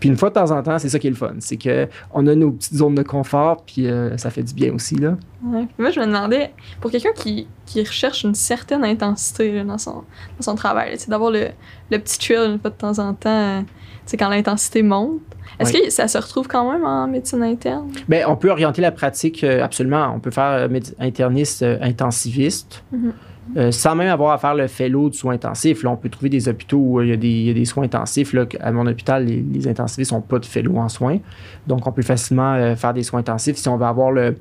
[0.00, 1.34] Puis une fois de temps en temps, c'est ça qui est le fun.
[1.38, 4.96] C'est qu'on a nos petites zones de confort, puis euh, ça fait du bien aussi.
[4.96, 5.16] Là.
[5.44, 5.66] Ouais.
[5.78, 10.04] Moi, je me demandais, pour quelqu'un qui, qui recherche une certaine intensité là, dans, son,
[10.36, 11.48] dans son travail, d'avoir le,
[11.90, 13.66] le petit thrill une fois de temps en temps, euh, tu
[14.06, 15.20] sais, quand l'intensité monte,
[15.58, 17.90] est-ce que ça se retrouve quand même en médecine interne?
[18.08, 20.12] Ben, on peut orienter la pratique euh, absolument.
[20.14, 22.82] On peut faire euh, interniste euh, intensiviste.
[22.92, 23.12] Mhm.
[23.56, 25.82] Euh, sans même avoir à faire le fellow de soins intensifs.
[25.82, 28.32] Là, on peut trouver des hôpitaux où euh, il y a des, soins intensifs.
[28.32, 31.18] Là, à mon hôpital, les, les intensivistes n'ont pas de fellow en soins.
[31.66, 34.36] Donc, on peut facilement euh, faire des soins intensifs si on veut avoir le,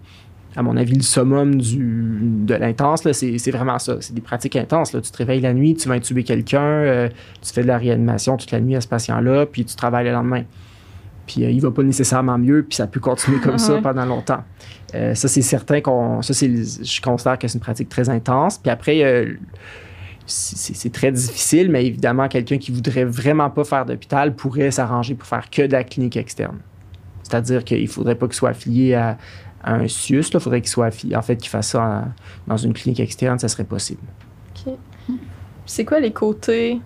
[0.56, 3.98] à mon avis, le summum de l'intense, c'est vraiment ça.
[4.00, 4.94] C'est des pratiques intenses.
[4.94, 5.02] Là.
[5.02, 7.10] Tu te réveilles la nuit, tu vas intuber quelqu'un,
[7.42, 10.12] tu fais de la réanimation toute la nuit à ce patient-là, puis tu travailles le
[10.12, 10.44] lendemain.
[11.26, 14.44] Puis euh, il va pas nécessairement mieux, puis ça peut continuer comme ça pendant longtemps.
[14.96, 16.22] Euh, ça, c'est certain qu'on.
[16.22, 18.58] Ça, c'est, je considère que c'est une pratique très intense.
[18.58, 19.34] Puis après, euh,
[20.26, 25.28] c'est, très difficile, mais évidemment, quelqu'un qui voudrait vraiment pas faire d'hôpital pourrait s'arranger pour
[25.28, 26.60] faire que de la clinique externe.
[27.24, 29.18] C'est-à-dire qu'il faudrait pas qu'il soit affilié à,
[29.64, 32.06] à un CIUS, il faudrait qu'il soit affilié, en fait, qu'il fasse ça
[32.48, 34.02] dans une clinique externe, ça serait possible.
[34.68, 34.74] Ok.
[35.66, 36.82] C'est quoi les côtés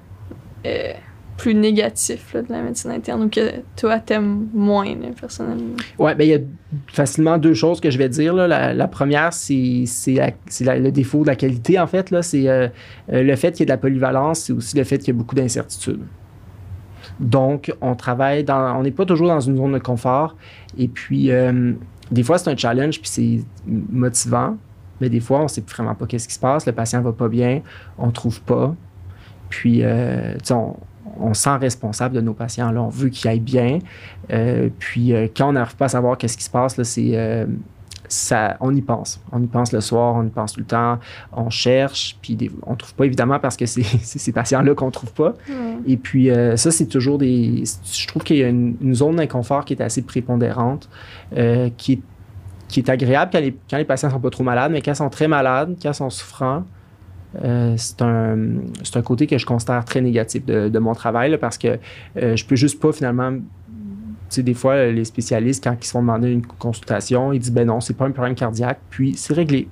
[0.65, 0.93] euh,
[1.37, 5.75] plus négatifs là, de la médecine interne ou que toi, t'aimes moins, personnellement?
[5.99, 6.39] Ouais, ben il y a
[6.87, 8.33] facilement deux choses que je vais dire.
[8.33, 8.73] là.
[8.73, 12.13] La, première, c'est le défaut de la qualité, en fait.
[12.21, 12.67] C'est euh,
[13.11, 15.11] euh, le fait qu'il y ait de la polyvalence, c'est aussi le fait qu'il y
[15.11, 16.01] a beaucoup d'incertitudes.
[17.19, 18.77] Donc, on travaille dans.
[18.77, 20.35] On n'est pas toujours dans une zone de confort.
[20.77, 21.73] Et puis, euh,
[22.11, 24.57] des fois, c'est un challenge, puis c'est motivant.
[24.99, 26.65] Mais des fois, on ne sait vraiment pas qu'est-ce qui se passe.
[26.65, 27.61] Le patient va pas bien,
[27.97, 28.75] on ne trouve pas.
[29.49, 30.75] Puis, euh, on,
[31.19, 32.71] on se sent responsable de nos patients.
[32.71, 33.79] Là, on veut qu'ils aillent bien.
[34.31, 37.11] Euh, puis euh, quand on n'arrive pas à savoir qu'est-ce qui se passe, là, c'est,
[37.17, 37.45] euh,
[38.07, 39.19] ça, on y pense.
[39.31, 40.99] On y pense le soir, on y pense tout le temps,
[41.33, 44.87] on cherche, puis des- on ne trouve pas évidemment parce que c'est, ces patients-là qu'on
[44.87, 45.33] ne trouve pas.
[45.85, 47.63] Et puis ça, c'est toujours des...
[47.91, 50.89] Je trouve qu'il y a une, une zone d'inconfort qui est assez prépondérante,
[51.77, 52.01] qui est
[52.67, 54.95] qui est agréable quand les, quand les patients sont pas trop malades, mais quand ils
[54.97, 56.63] sont très malades, quand ils sont souffrants,
[57.43, 58.37] euh, c'est un,
[58.95, 61.77] un côté que je considère très négatif de, de mon travail là, parce que
[62.17, 63.31] euh, je peux juste pas finalement.
[63.31, 67.51] Tu sais, des fois, les spécialistes, quand ils se font demander une consultation, ils disent
[67.51, 69.67] ben non, c'est pas un problème cardiaque, puis c'est réglé.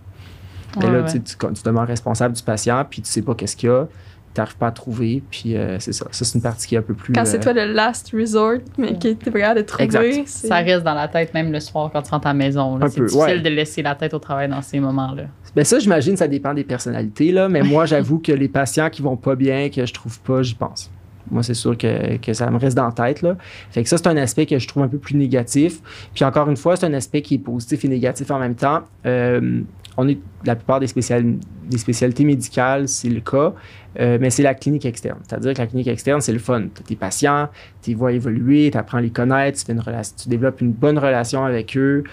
[0.78, 1.12] Mais Ouais, là, ouais.
[1.12, 3.88] tu, tu, tu demeures responsable du patient, puis tu sais pas qu'est-ce qu'il y a,
[4.36, 6.08] tu n'arrives pas à trouver, puis euh, c'est ça.
[6.12, 7.14] Ça, c'est une partie qui est un peu plus.
[7.14, 10.28] Quand c'est euh, toi le last resort, mais que t'es pas capable de trouver, Exact.
[10.28, 12.78] Ça reste dans la tête même le soir quand tu rentres à la maison.
[12.90, 13.40] C'est peu, difficile ouais.
[13.40, 15.24] de laisser la tête au travail dans ces moments-là.
[15.56, 17.48] Ben ça, j'imagine, ça dépend des personnalités, là.
[17.48, 20.56] Mais moi, j'avoue que les patients qui vont pas bien, que je trouve pas, j'y
[20.56, 20.92] pense.
[21.32, 23.38] Moi, c'est sûr que, que ça me reste dans la tête, là.
[23.72, 25.80] Fait que ça, c'est un aspect que je trouve un peu plus négatif.
[26.14, 28.82] Puis encore une fois, c'est un aspect qui est positif et négatif en même temps.
[29.06, 29.62] Euh,
[29.98, 31.38] on est, la plupart des, spécial-
[31.70, 33.54] des spécialités médicales, c'est le cas,
[34.00, 35.20] euh, mais c'est la clinique externe.
[35.28, 36.64] C'est-à-dire que la clinique externe, c'est le fun.
[36.74, 37.50] Tu tes patients,
[37.82, 40.72] tu les vois évoluer, tu apprends à les connaître, tu, fais une tu développes une
[40.72, 42.04] bonne relation avec eux,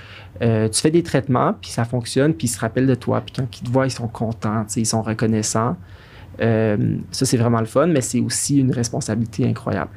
[0.43, 3.21] euh, tu fais des traitements, puis ça fonctionne, puis ils se rappellent de toi.
[3.21, 5.77] Puis quand ils te voient, ils sont contents, ils sont reconnaissants.
[6.41, 9.91] Euh, ça, c'est vraiment le fun, mais c'est aussi une responsabilité incroyable.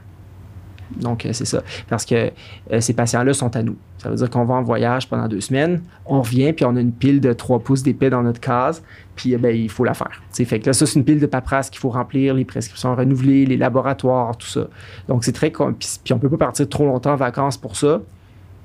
[0.91, 1.61] Donc, euh, c'est ça.
[1.89, 2.31] Parce que
[2.71, 3.75] euh, ces patients-là sont à nous.
[3.97, 6.79] Ça veut dire qu'on va en voyage pendant deux semaines, on revient, puis on a
[6.79, 8.83] une pile de 3 pouces d'épais dans notre case,
[9.15, 10.21] puis eh ben, il faut la faire.
[10.29, 12.45] Tu sais, fait que là, ça, c'est une pile de paperasse qu'il faut remplir, les
[12.45, 14.67] prescriptions renouvelées, les laboratoires, tout ça.
[15.07, 15.49] Donc, c'est très...
[15.49, 18.01] Puis, on peut pas partir trop longtemps en vacances pour ça,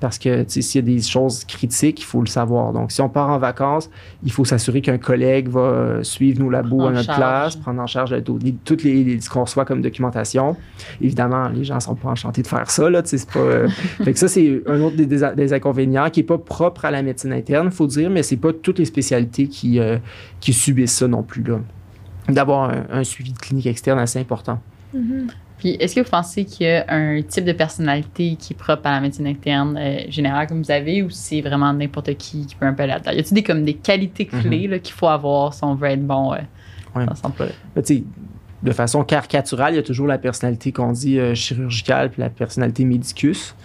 [0.01, 2.73] parce que s'il y a des choses critiques, il faut le savoir.
[2.73, 3.89] Donc, si on part en vacances,
[4.23, 7.17] il faut s'assurer qu'un collègue va euh, suivre nos labos à notre charge.
[7.17, 10.57] place, prendre en charge les- toutes les, ce qu'on reçoit comme documentation.
[10.99, 12.89] Évidemment, les gens sont pas enchantés de faire ça.
[12.89, 13.67] Là, c'est pas, euh,
[14.03, 16.91] fait que ça, c'est un autre des, des- des inconvénients qui n'est pas propre à
[16.91, 19.97] la médecine interne, il faut dire, mais c'est pas toutes les spécialités qui, euh,
[20.39, 21.43] qui subissent ça non plus.
[21.43, 21.59] là.
[22.27, 24.59] D'avoir un, un suivi de clinique externe assez important.
[24.93, 25.27] Mhm.
[25.61, 28.87] Puis, est-ce que vous pensez qu'il y a un type de personnalité qui est propre
[28.87, 32.55] à la médecine interne euh, générale comme vous avez ou c'est vraiment n'importe qui qui
[32.55, 33.11] peut un peu là-dedans?
[33.11, 36.05] Y a-t-il des, comme des qualités clés là, qu'il faut avoir si on veut être
[36.05, 36.37] bon euh,
[36.93, 37.05] Ouais.
[37.05, 38.03] dans tu sais,
[38.63, 42.29] de façon caricaturale, il y a toujours la personnalité qu'on dit euh, chirurgicale puis la
[42.29, 43.55] personnalité médicus.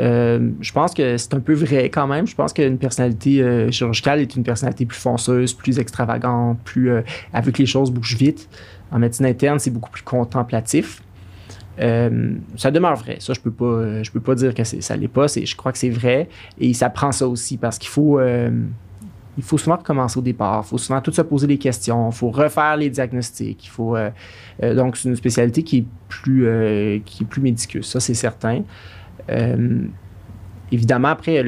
[0.00, 2.26] Euh, je pense que c'est un peu vrai quand même.
[2.26, 6.90] Je pense qu'une personnalité euh, chirurgicale est une personnalité plus fonceuse, plus extravagante, plus
[7.32, 8.48] que les choses bougent vite.
[8.90, 11.02] En médecine interne, c'est beaucoup plus contemplatif.
[11.80, 13.16] Euh, ça demeure vrai.
[13.20, 15.26] Ça, je peux pas, euh, je peux pas dire que ça l'est pas.
[15.26, 16.28] Je crois que c'est vrai.
[16.58, 18.50] Et ça prend ça aussi parce qu'il faut, euh,
[19.36, 20.62] il faut souvent recommencer au départ.
[20.64, 22.08] Il faut souvent tout se poser des questions.
[22.10, 23.64] Il faut refaire les diagnostics.
[23.64, 23.96] Il faut,
[24.62, 27.86] donc, c'est une spécialité qui est plus, qui est plus médicus.
[27.86, 28.62] Ça, c'est certain.
[30.72, 31.44] Évidemment, après,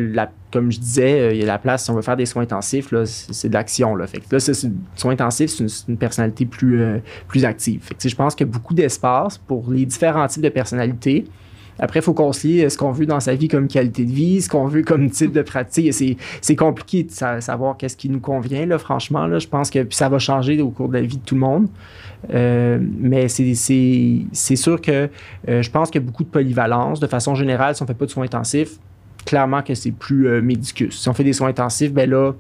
[0.52, 2.44] comme je disais, euh, il y a la place, si on veut faire des soins
[2.44, 3.96] intensifs, c'est de l'action.
[3.96, 4.07] Là.
[4.07, 7.81] Fait que là, c'est- soins intensifs, c'est une, personnalité plus, euh, plus active.
[7.83, 11.24] Fait que, je pense qu'il y a beaucoup d'espace pour les différents types de personnalités.
[11.81, 14.40] Après, il faut concilier euh, ce qu'on veut dans sa vie comme qualité de vie,
[14.40, 15.92] ce qu'on veut comme type de pratique.
[15.92, 19.26] C'est, c'est compliqué de sa- savoir qu'est-ce qui nous convient, là, franchement.
[19.26, 19.38] Là.
[19.40, 21.66] Je pense que ça va changer au cours de la vie de tout le monde.
[22.33, 25.09] Mais c'est, c'est, c'est sûr que
[25.46, 26.98] je pense qu'il y a beaucoup de polyvalence.
[26.98, 28.78] De façon générale, si on ne fait pas de soins intensifs,
[29.28, 30.98] clairement que c'est plus euh, médicus.
[30.98, 32.32] Si on fait des soins intensifs, ben là,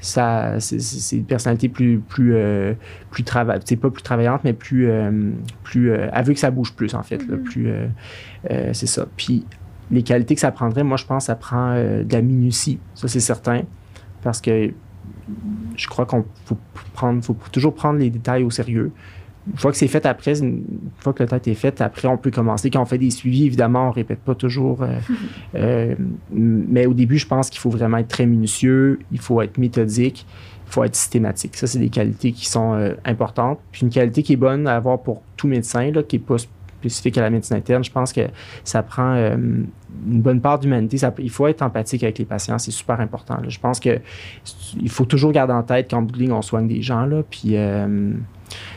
[0.00, 2.74] ça, c'est, une personnalité plus, plus, euh,
[3.12, 4.90] plus pas plus travaillante, mais plus.
[4.90, 5.30] euh,
[5.62, 7.24] plus euh, que ça bouge plus, en fait.
[7.28, 9.06] là, plus, euh, c'est ça.
[9.16, 9.46] Puis
[9.92, 12.80] les qualités que ça prendrait, moi, je pense que ça prend de la minutie.
[12.96, 13.62] Ça, c'est certain.
[14.22, 14.72] Parce que
[15.76, 16.58] je crois qu'on faut
[16.94, 18.90] prendre, faut toujours prendre les détails au sérieux.
[19.50, 20.64] Une fois que c'est fait après, une
[20.98, 22.70] fois que le tête est faite, après, on peut commencer.
[22.70, 24.82] Quand on fait des suivis, évidemment, on répète pas toujours.
[24.82, 24.98] euh,
[25.54, 25.94] euh,
[26.30, 30.26] mais au début, je pense qu'il faut vraiment être très minutieux, il faut être méthodique,
[30.66, 31.56] il faut être systématique.
[31.56, 33.60] Ça, c'est des qualités qui sont euh, importantes.
[33.70, 36.38] Puis une qualité qui est bonne à avoir pour tout médecin, là, qui n'est pas
[36.38, 38.22] spécifique à la médecine interne, je pense que
[38.62, 39.66] ça prend une
[40.20, 40.98] bonne part d'humanité.
[41.18, 43.36] Il faut être empathique avec les patients, c'est super important.
[43.36, 43.48] là.
[43.48, 44.00] Je pense que
[44.78, 47.06] il faut toujours garder en tête qu'en bout de ligne, on soigne des gens.
[47.06, 47.56] Là, puis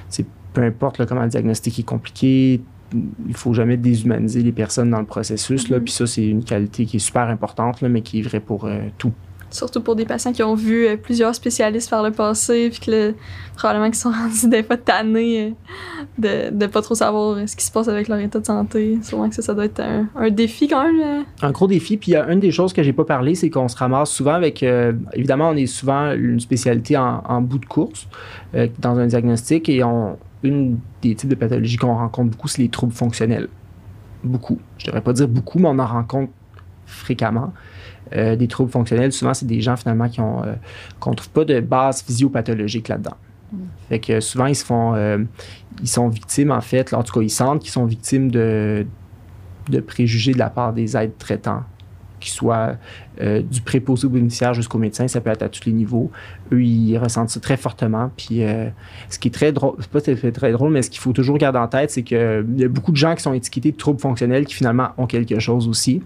[0.07, 0.25] c'est
[0.57, 4.99] peu importe là, comment le diagnostic est compliqué, il faut jamais déshumaniser les personnes dans
[4.99, 5.69] le processus.
[5.69, 5.77] là.
[5.77, 5.83] Mhm.
[5.83, 8.65] Puis ça, c'est une qualité qui est super importante, là, mais qui est vraie pour
[8.65, 9.13] euh, tout.
[9.49, 13.13] Surtout pour des patients qui ont vu euh, plusieurs spécialistes par le passé, puis que
[13.55, 15.55] probablement qu'ils sont rendus des fois tannés
[16.19, 18.45] euh, de, de pas trop savoir euh, ce qui se passe avec leur état de
[18.45, 18.97] santé.
[19.03, 21.23] Sûrement que ça, ça doit être un, un défi quand même.
[21.41, 21.97] Un gros défi.
[21.97, 24.09] Puis il y a une des choses que j'ai pas parlé, c'est qu'on se ramasse
[24.09, 24.63] souvent avec.
[25.13, 28.07] évidemment, on est souvent une spécialité en, en bout de course
[28.79, 32.69] dans un diagnostic et on, une des types de pathologies qu'on rencontre beaucoup, c'est les
[32.69, 33.47] troubles fonctionnels.
[34.23, 34.59] Beaucoup.
[34.77, 36.31] Je devrais pas dire beaucoup, mais on en rencontre
[36.85, 37.53] fréquemment.
[38.15, 40.53] Euh, des troubles fonctionnels, souvent, c'est des gens finalement qui ont euh,
[40.99, 43.15] qu'on trouve pas de base physiopathologique là-dedans.
[43.89, 44.93] Fait que souvent, ils se font.
[44.95, 45.23] euh,
[45.81, 48.85] ils sont victimes, en fait, en tout cas, ils sentent qu'ils sont victimes de,
[49.69, 51.63] de préjugés de la part des aides traitants
[52.19, 52.75] qu'ils soient
[53.21, 56.11] euh, du préposé au bénéficiaire jusqu'au médecin, ça peut être à tous les niveaux.
[56.51, 58.11] Eux, ils ressentent ça très fortement.
[58.17, 58.69] Puis euh,
[59.09, 61.37] ce qui est très drôle, c'est pas très, très drôle, mais ce qu'il faut toujours
[61.37, 63.99] garder en tête, c'est qu'il y a beaucoup de gens qui sont étiquetés de troubles
[63.99, 66.01] fonctionnels qui finalement ont quelque chose aussi.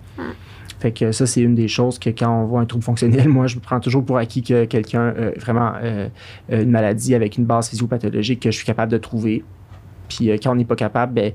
[0.80, 3.46] Fait que ça, c'est une des choses que quand on voit un trouble fonctionnel, moi,
[3.46, 6.08] je prends toujours pour acquis que quelqu'un a vraiment euh,
[6.50, 9.44] une maladie avec une base physiopathologique que je suis capable de trouver.
[10.10, 11.34] Puis euh, quand on n'est pas capable, ben,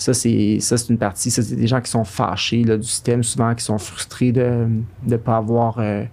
[0.00, 1.30] ça, c'est ça c'est une partie.
[1.30, 4.66] Ça, c'est des gens qui sont fâchés là, du système, souvent qui sont frustrés de
[5.06, 5.78] ne pas avoir.
[5.78, 6.04] Euh,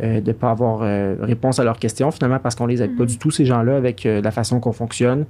[0.00, 0.80] de pas avoir
[1.20, 4.04] réponse à leurs questions, finalement, parce qu'on les aide pas du tout, ces gens-là, avec
[4.04, 5.24] la façon qu'on fonctionne.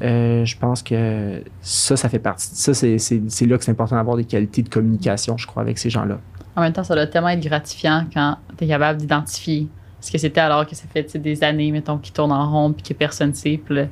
[0.00, 2.48] je pense que ça, ça fait partie.
[2.54, 5.78] Ça, c'est, c'est là que c'est important d'avoir des qualités de communication, je crois, avec
[5.78, 6.18] ces gens-là.
[6.56, 9.68] En même temps, ça doit tellement être gratifiant quand tu es capable d'identifier
[10.02, 12.82] ce que c'était alors que ça fait des années, mettons, qui tournent en rond puis
[12.82, 13.60] que personne ne sait.
[13.64, 13.86] Puis là,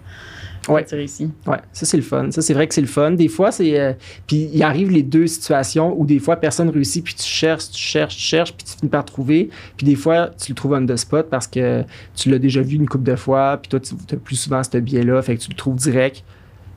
[0.69, 0.85] Ouais.
[0.91, 1.31] réussis.
[1.47, 2.31] Ouais, ça c'est le fun.
[2.31, 3.13] Ça c'est vrai que c'est le fun.
[3.13, 3.79] Des fois, c'est.
[3.81, 3.93] euh,
[4.27, 7.79] puis il arrive les deux situations où des fois personne réussit, puis tu cherches, tu
[7.81, 9.51] cherches, tu cherches, puis tu finis par trouver.
[9.77, 11.83] Puis des fois, tu le trouves on the spot parce que
[12.15, 14.77] tu l'as déjà vu une couple de fois, puis toi, tu as plus souvent ce
[14.79, 16.23] biais-là, fait que tu le trouves direct.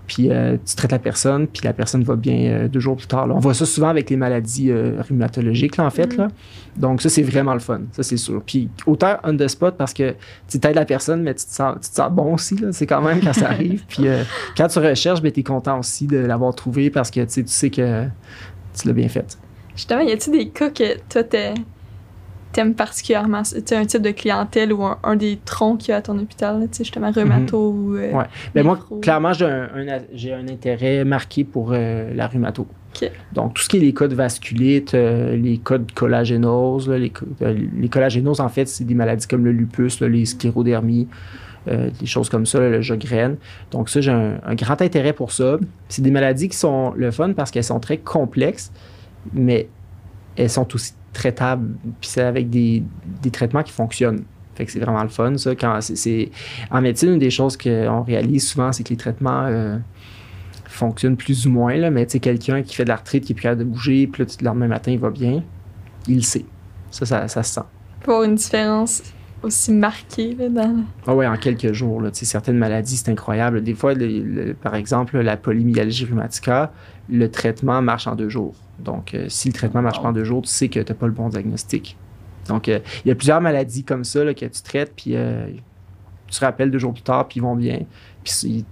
[0.07, 3.07] Puis euh, tu traites la personne, puis la personne va bien euh, deux jours plus
[3.07, 3.25] tard.
[3.27, 3.33] là.
[3.35, 6.15] On voit ça souvent avec les maladies euh, rhumatologiques, là, en fait.
[6.17, 6.27] Là.
[6.75, 8.41] Donc ça, c'est vraiment le fun, ça c'est sûr.
[8.45, 10.13] Puis autant on the spot parce que
[10.49, 13.01] tu aides la personne, mais tu te sens, tu te sens bon aussi, c'est quand
[13.01, 13.85] même quand ça arrive.
[13.87, 14.23] Puis euh,
[14.57, 17.43] quand tu recherches, ben, tu es content aussi de l'avoir trouvé parce que tu sais,
[17.43, 18.05] tu sais que
[18.77, 19.37] tu l'as bien fait.
[19.75, 21.53] Justement, y a-t-il des cas que toi, t'es-
[22.53, 23.41] t'aimes particulièrement?
[23.43, 26.17] Tu un type de clientèle ou un, un des troncs qu'il y a à ton
[26.17, 27.95] hôpital, tu sais, justement, rhumato ou...
[27.95, 28.17] euh, Mhm.
[28.17, 28.25] Ouais.
[28.55, 32.65] Ben moi, clairement, j'ai un, un- intérêt marqué pour euh, la rhumato.
[33.33, 36.97] Donc, tout ce qui est les cas de vasculite, euh, les cas de collagénose, là,
[36.99, 37.11] les,
[37.41, 41.07] euh, les collagénoses, en fait, c'est des maladies comme le lupus, là, les sclérodermies,
[41.67, 43.37] euh, des choses comme ça, là, le Jogren.
[43.71, 45.57] Donc, ça, j'ai un, un grand intérêt pour ça.
[45.89, 48.71] C'est des maladies qui sont le fun parce qu'elles sont très complexes,
[49.33, 49.67] mais
[50.35, 52.83] elles sont aussi traitables, puis c'est avec des,
[53.21, 54.23] des traitements qui fonctionnent.
[54.55, 55.55] Fait que c'est vraiment le fun, ça.
[55.55, 55.79] Quand
[56.71, 59.77] En médecine, une des choses qu'on réalise souvent, c'est que les traitements euh,
[60.65, 63.35] fonctionnent plus ou moins, là, mais tu sais, quelqu'un qui fait de l'arthrite, qui est
[63.35, 65.43] plus capable de bouger, puis le lendemain matin, il va bien,
[66.07, 66.45] il le sait.
[66.91, 67.61] Ça, ça, ça se sent.
[68.03, 69.01] Avoir une différence
[69.41, 70.83] aussi marquée là, dans...
[71.07, 72.01] Ah ouais, en quelques jours.
[72.01, 73.61] Là, Tu sais, certaines maladies, c'est incroyable.
[73.63, 76.71] Des fois, le- le- par exemple, la polymyalgie rheumatica,
[77.09, 78.55] le traitement marche en deux jours.
[78.79, 80.97] Donc, euh, si le traitement marche pas en deux jours, tu sais que tu n'as
[80.97, 81.97] pas le bon diagnostic.
[82.47, 85.47] Donc, euh, il y a plusieurs maladies comme ça là, que tu traites, puis euh,
[86.27, 87.81] tu te rappelles deux jours plus tard, puis ils vont bien.
[88.23, 88.65] Puis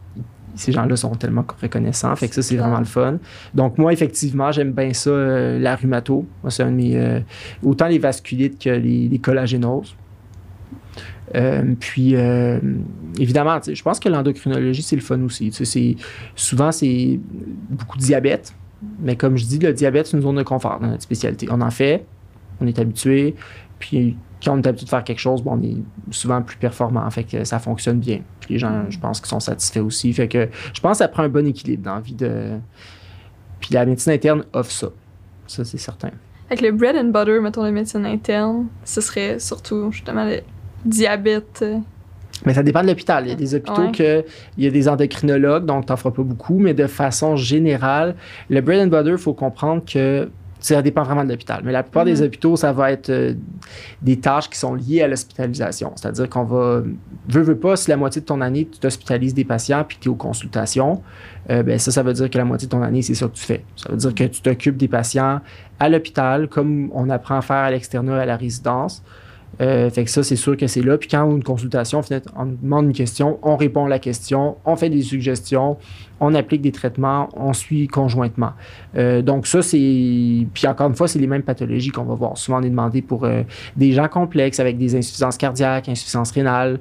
[0.56, 2.16] ces gens-là sont tellement reconnaissants.
[2.16, 3.20] Fait que ça, c'est vraiment le fun.
[3.54, 6.26] Donc, moi, effectivement, j'aime bien ça, la rhumato.
[6.44, 7.24] Moi, c'est un de mes.
[7.64, 9.96] autant les vasculites que les, les collagénoses.
[11.36, 12.60] Euh, puis, euh,
[13.20, 15.52] évidemment, je pense que l'endocrinologie, c'est le fun aussi.
[15.52, 15.96] C'est-
[16.36, 17.20] souvent, c'est
[17.70, 18.54] beaucoup de diabète.
[19.00, 21.48] Mais comme je dis, le diabète, c'est une zone de confort dans notre spécialité.
[21.52, 22.06] On en fait,
[22.60, 23.36] on est habitué.
[23.80, 25.78] Puis, quand on est habitué de faire quelque chose, bon, on est
[26.10, 27.08] souvent plus performant.
[27.12, 28.22] Fait que ça fonctionne bien.
[28.40, 30.12] Puis les gens, je pense, qu'ils sont satisfaits aussi.
[30.14, 32.58] Fait que je pense que ça prend un bon équilibre dans la vie de.
[33.60, 34.88] Puis la médecine interne offre ça.
[35.46, 36.10] Ça, c'est certain.
[36.50, 40.28] Avec le bread and butter, mettons, la médecine interne, ce serait surtout, justement,
[40.86, 41.64] diabète.
[42.46, 43.26] Mais ça dépend de l'hôpital.
[43.26, 43.92] Il y a des hôpitaux Ouais.
[43.92, 44.26] que
[44.58, 48.16] il y a des endocrinologues, donc t'en feras pas beaucoup, mais de façon générale,
[48.50, 51.62] le bread and butter, il faut comprendre que ça dépend vraiment de l'hôpital.
[51.64, 52.26] Mais la plupart des Mhm.
[52.28, 53.34] hôpitaux, ça va être euh,
[54.02, 55.92] des tâches qui sont liées à l'hospitalisation.
[55.96, 56.82] C'est-à-dire qu'on va,
[57.30, 60.08] veux, veux pas, si la moitié de ton année, tu hospitalises des patients puis tu
[60.10, 61.02] es aux consultations,
[61.50, 63.34] euh, ben ça, ça veut dire que la moitié de ton année, c'est ça que
[63.34, 63.64] tu fais.
[63.76, 65.42] Ça veut dire que tu t'occupes des patients
[65.80, 69.04] à l'hôpital, comme on apprend à faire à l'externat à la résidence.
[69.60, 70.98] Euh, fait que ça, c'est sûr que c'est là.
[70.98, 72.02] Puis quand on a une consultation,
[72.36, 75.78] on demande une question, on répond à la question, on fait des suggestions,
[76.20, 78.52] on applique des traitements, on suit conjointement.
[78.96, 79.78] Euh, donc ça, c'est...
[80.54, 82.38] Puis encore une fois, c'est les mêmes pathologies qu'on va voir.
[82.38, 83.42] Souvent, on est demandé pour euh,
[83.76, 86.80] des gens complexes avec des insuffisances cardiaques, insuffisances rénales.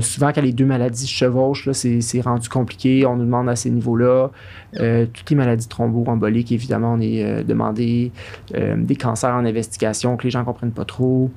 [0.00, 3.04] Souvent, quand les deux maladies se chevauchent, c'est, rendu compliqué.
[3.06, 4.30] On nous demande à ces niveaux-là.
[4.72, 8.12] Toutes les maladies thromboemboliques, évidemment, on est demandé.
[8.52, 11.30] Des cancers en investigation que les gens ne comprennent pas trop.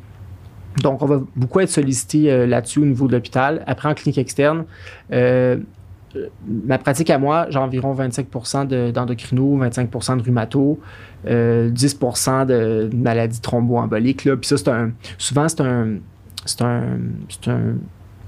[0.82, 3.64] Donc, on va beaucoup être sollicité euh, là-dessus au niveau de l'hôpital.
[3.68, 4.66] Après, en clinique externe,
[5.12, 5.58] euh,
[6.48, 10.80] ma pratique à moi, j'ai environ 25% de- d'endocrino, 25% de rhumato,
[11.28, 14.24] euh, 10% de maladies thromboemboliques.
[14.24, 15.96] Puis ça, c'est un, souvent, c'est un,
[16.46, 16.82] c'est un,
[17.30, 17.76] c'est un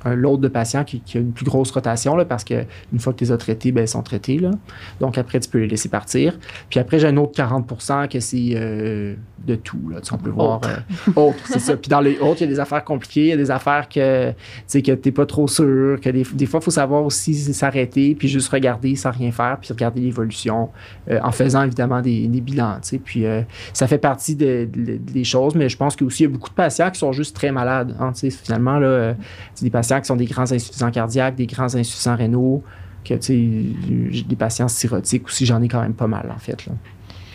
[0.05, 2.65] un lot de patients qui, qui a une plus grosse rotation là, parce qu'une
[2.99, 4.37] fois que tu les as traités, ben, ils sont traités.
[4.39, 4.51] Là.
[4.99, 6.37] Donc après, tu peux les laisser partir.
[6.69, 9.89] Puis après, j'ai un autre 40% que c'est euh, de tout.
[9.89, 10.01] Là.
[10.01, 11.75] Tu sais, on peut voir euh, autres, c'est ça.
[11.77, 13.87] Puis dans les autres, il y a des affaires compliquées, il y a des affaires
[13.89, 14.31] que
[14.69, 18.27] tu n'es pas trop sûr, que des, des fois, il faut savoir aussi s'arrêter, puis
[18.27, 20.69] juste regarder sans rien faire, puis regarder l'évolution
[21.09, 22.75] euh, en faisant évidemment des, des bilans.
[22.81, 22.97] Tu sais.
[22.99, 23.25] Puis
[23.73, 26.55] ça fait partie de- de- des choses, mais je pense qu'il y a beaucoup de
[26.55, 27.95] patients qui sont juste très malades.
[27.99, 28.11] hein.
[28.13, 29.15] Tu sais, finalement, là,
[29.53, 32.63] c'est des patients qui sont des grands insuffisants cardiaques, des grands insuffisants rénaux,
[33.03, 36.65] que j'ai des patients cirrhotiques aussi, j'en ai quand même pas mal en fait.
[36.67, 36.73] Là.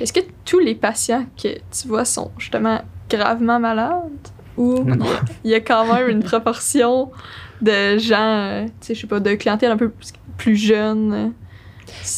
[0.00, 2.80] Est-ce que tous les patients que tu vois sont justement
[3.10, 4.02] gravement malades?
[4.56, 5.06] Ou Non, non.
[5.44, 7.10] il y a- quand même une proportion
[7.60, 9.92] de gens, euh, tu sais, je sais pas, de clientèle un peu
[10.38, 11.12] plus, jeune,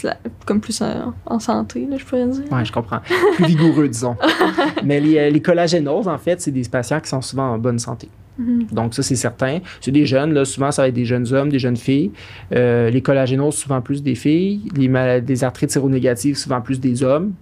[0.04, 0.10] euh,
[0.46, 2.44] comme plus en, en santé, là, je pourrais dire?
[2.52, 3.00] Ouais, je comprends.
[3.34, 4.16] Plus vigoureux, disons.
[4.84, 7.78] Mais les, euh, les collagénoses, en fait, c'est des patients qui sont souvent en bonne
[7.78, 8.08] santé.
[8.38, 8.66] Mhm.
[8.72, 9.58] Donc, ça, c'est certain.
[9.80, 12.12] C'est des jeunes, là, souvent, ça va être des jeunes hommes, des jeunes filles.
[12.54, 14.62] Euh, les collagénoses, souvent plus des filles.
[14.76, 17.32] Les maladies, arthrites séronégatives, souvent plus des hommes.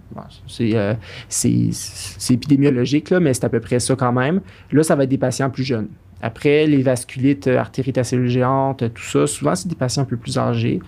[0.61, 0.93] Euh,
[1.29, 4.41] c'est, épidémiologique, mais c'est à peu près ça quand même.
[4.71, 5.87] Là, ça va être des patients plus jeunes.
[6.21, 10.79] Après, les vasculites, euh, artérites tout ça, souvent, c'est des patients un peu plus âgés.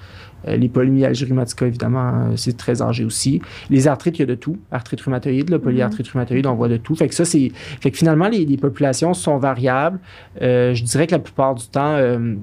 [0.48, 3.42] Euh, les polymyalgies rhumatiques, évidemment, euh, c'est très âgé aussi.
[3.70, 4.58] Les arthrites, il y a de tout.
[4.72, 6.96] Arthrite rhumatoïde, là, polyarthrite rhumatoïde, on voit de tout.
[6.96, 7.52] Fait que ça, c'est.
[7.54, 10.00] Fait que finalement, les, les populations sont variables.
[10.42, 12.36] Euh, je dirais que la plupart du temps, euh,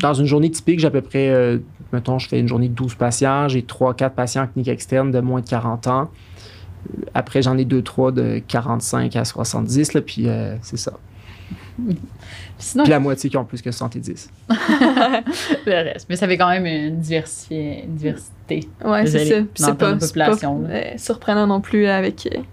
[0.00, 1.58] dans une journée typique, j'ai à peu près, euh,
[1.92, 5.20] mettons, je fais une journée de 12 patients, j'ai 3-4 patients en clinique externe de
[5.20, 6.10] moins de 40 ans.
[7.14, 10.28] Après, j'en ai 2-3 de 45 à 70, là, puis
[10.62, 10.92] c'est ça.
[12.58, 14.30] Sinon, Puis la moitié qui ont plus que 70.
[14.48, 16.06] le reste.
[16.08, 17.84] Mais ça fait quand même une, diversité.
[17.84, 18.60] une diversité.
[18.84, 19.34] Ouais, c'est ça.
[19.36, 20.68] Puis c'est pas, population, là.
[20.70, 22.44] euh, surprenant non plus avec, euh, tu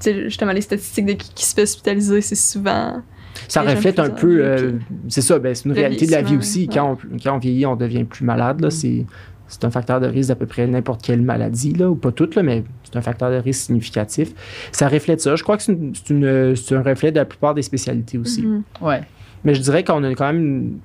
[0.00, 3.02] sais, justement, les statistiques de qui, qui se fait hospitaliser, c'est souvent.
[3.48, 4.72] Ça reflète un peu, euh,
[5.08, 6.68] c'est ça, ben, c'est une réalité de la vie aussi.
[6.68, 8.60] Quand, on, quand on vieillit, on devient plus malade.
[8.60, 9.06] Là, c'est,
[9.52, 12.34] c'est un facteur de risque d'à peu près n'importe quelle maladie, là, ou pas toutes,
[12.34, 14.32] là, mais c'est un facteur de risque significatif.
[14.72, 15.36] Ça reflète ça.
[15.36, 18.42] Je crois que c'est, un reflet de la plupart des spécialités aussi.
[18.42, 18.62] Mhm.
[18.80, 19.02] Ouais.
[19.44, 20.78] Mais je dirais qu'on a quand même,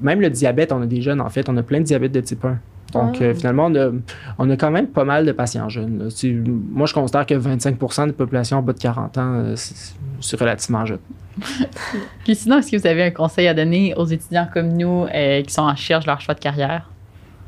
[0.00, 2.20] même le diabète, on a des jeunes, en fait, on a plein de diabète de
[2.20, 2.58] type 1.
[2.94, 3.24] Donc, Ah.
[3.24, 3.90] euh, finalement, on a,
[4.38, 5.98] on a quand même pas mal de patients jeunes.
[5.98, 6.28] là.
[6.70, 9.94] Moi, je considère que 25 de la population en bas de 40 ans, euh, c'est,
[10.20, 11.00] c'est relativement jeune.
[12.24, 15.42] Puis sinon, est-ce que vous avez un conseil à donner aux étudiants comme nous euh,
[15.42, 16.88] qui sont en recherche de leur choix de carrière?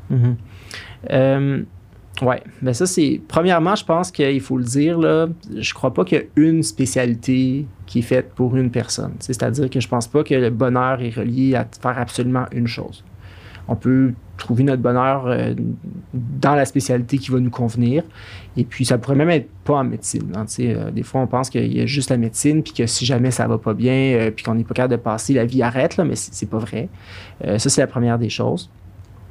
[0.09, 0.35] Mhm.
[1.11, 1.63] Euh,
[2.21, 3.21] ouais, ben ça c'est.
[3.27, 6.63] Premièrement, je pense qu'il faut le dire, là, je crois pas qu'il y a une
[6.63, 9.13] spécialité qui est faite pour une personne.
[9.19, 13.03] C'est-à-dire que je pense pas que le bonheur est relié à faire absolument une chose.
[13.69, 15.53] On peut trouver notre bonheur euh,
[16.13, 18.03] dans la spécialité qui va nous convenir.
[18.55, 20.31] Et puis, ça pourrait même être pas en médecine.
[20.35, 23.05] hein, euh, des fois, on pense qu'il y a juste la médecine, puis que si
[23.05, 25.61] jamais ça va pas bien, euh, puis qu'on n'est pas capable de passer, la vie
[25.61, 26.87] arrête, là, mais c'est pas vrai.
[27.43, 28.69] Ça, c'est la première des choses.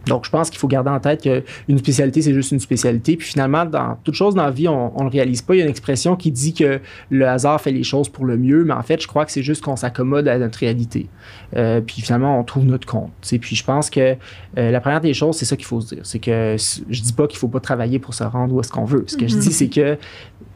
[0.06, 3.16] Donc, je pense qu'il faut garder en tête qu'une spécialité, c'est juste une spécialité.
[3.16, 5.54] Puis finalement, dans toute chose dans la vie, on ne le réalise pas.
[5.54, 6.80] Il y a une expression qui dit que
[7.10, 9.42] le hasard fait les choses pour le mieux, mais en fait, je crois que c'est
[9.42, 11.08] juste qu'on s'accommode à notre réalité.
[11.56, 13.10] Euh, puis finalement, on trouve notre compte.
[13.20, 13.38] tu sais.
[13.38, 14.16] Puis je pense que
[14.58, 16.04] euh, la première des choses, c'est ça qu'il faut se dire.
[16.04, 16.56] C'est que
[16.88, 19.04] je dis pas qu'il faut pas travailler pour se rendre où est-ce qu'on veut.
[19.06, 19.98] Ce que je dis, c'est que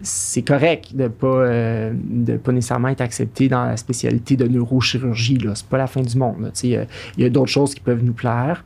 [0.03, 1.92] c'est correct de pas euh,
[2.42, 6.16] pas nécessairement être accepté dans la spécialité de neurochirurgie là c'est pas la fin du
[6.16, 6.86] monde il
[7.18, 8.64] y a d'autres choses qui peuvent nous plaire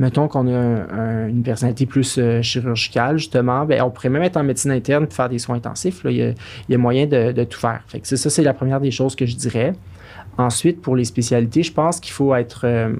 [0.00, 4.22] mettons qu'on a un- un- une personnalité plus euh, chirurgicale justement ben on pourrait même
[4.22, 6.34] être en médecine interne pour faire des soins intensifs il,
[6.68, 9.36] y a, moyen de, tout faire fait ça c'est la première des choses que je
[9.36, 9.74] dirais
[10.38, 12.94] ensuite pour les spécialités je pense qu'il faut être euh,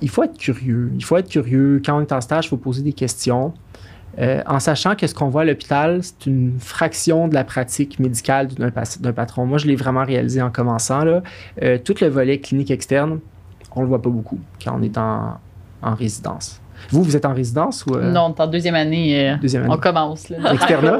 [0.00, 0.92] il faut être curieux.
[0.94, 1.82] Il faut être curieux.
[1.84, 3.52] Quand on est en stage, il faut poser des questions.
[4.20, 7.98] Euh, en sachant que ce qu'on voit à l'hôpital, c'est une fraction de la pratique
[7.98, 9.44] médicale d'un patron.
[9.44, 11.02] Moi, je l'ai vraiment réalisé en commençant.
[11.04, 11.22] Là.
[11.84, 13.18] Tout le volet clinique externe,
[13.74, 15.38] on le voit pas beaucoup quand on est en,
[15.82, 16.60] en résidence.
[16.90, 19.30] Vous, vous êtes en résidence ou euh, Non, on est en deuxième année.
[19.30, 19.74] euh, deuxième année?
[19.74, 20.28] on commence.
[20.28, 20.98] Là, Externat?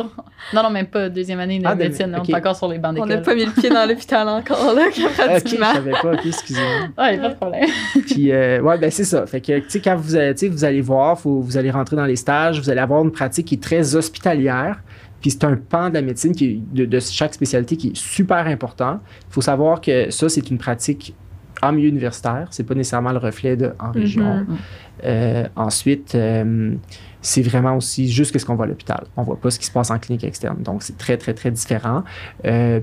[0.53, 2.13] Non, non, même pas deuxième année de Ah, de- médecine.
[2.17, 2.31] On ok.
[2.31, 3.09] est encore sur les bancs On d'école.
[3.11, 6.13] n'a pas mis le pied dans l'hôpital encore, là, Ah, ok, je savais pas.
[6.15, 6.89] Ok, excusez-moi.
[7.07, 7.69] Ouais, pas de problème.
[8.09, 9.25] Puis, euh, ouais, ben c'est ça.
[9.27, 11.71] Fait que, tu sais, quand vous allez, tu sais, vous allez voir, faut, vous allez
[11.71, 14.81] rentrer dans les stages, vous allez avoir une pratique qui est très hospitalière.
[15.21, 17.97] Puis c'est un pan de la médecine qui est- de, de chaque spécialité qui est
[17.97, 18.99] super important.
[19.31, 21.15] Il faut savoir que ça, c'est une pratique
[21.63, 22.49] en milieu universitaire.
[22.51, 24.37] C'est pas nécessairement le reflet de en région.
[24.49, 24.57] Mhm.
[25.05, 26.75] Euh, ensuite, euh,
[27.21, 29.05] c'est vraiment aussi juste ce qu'on voit à l'hôpital.
[29.17, 30.63] On voit pas ce qui se passe en clinique externe.
[30.63, 32.03] Donc, c'est très, très, très différent.
[32.45, 32.81] Euh,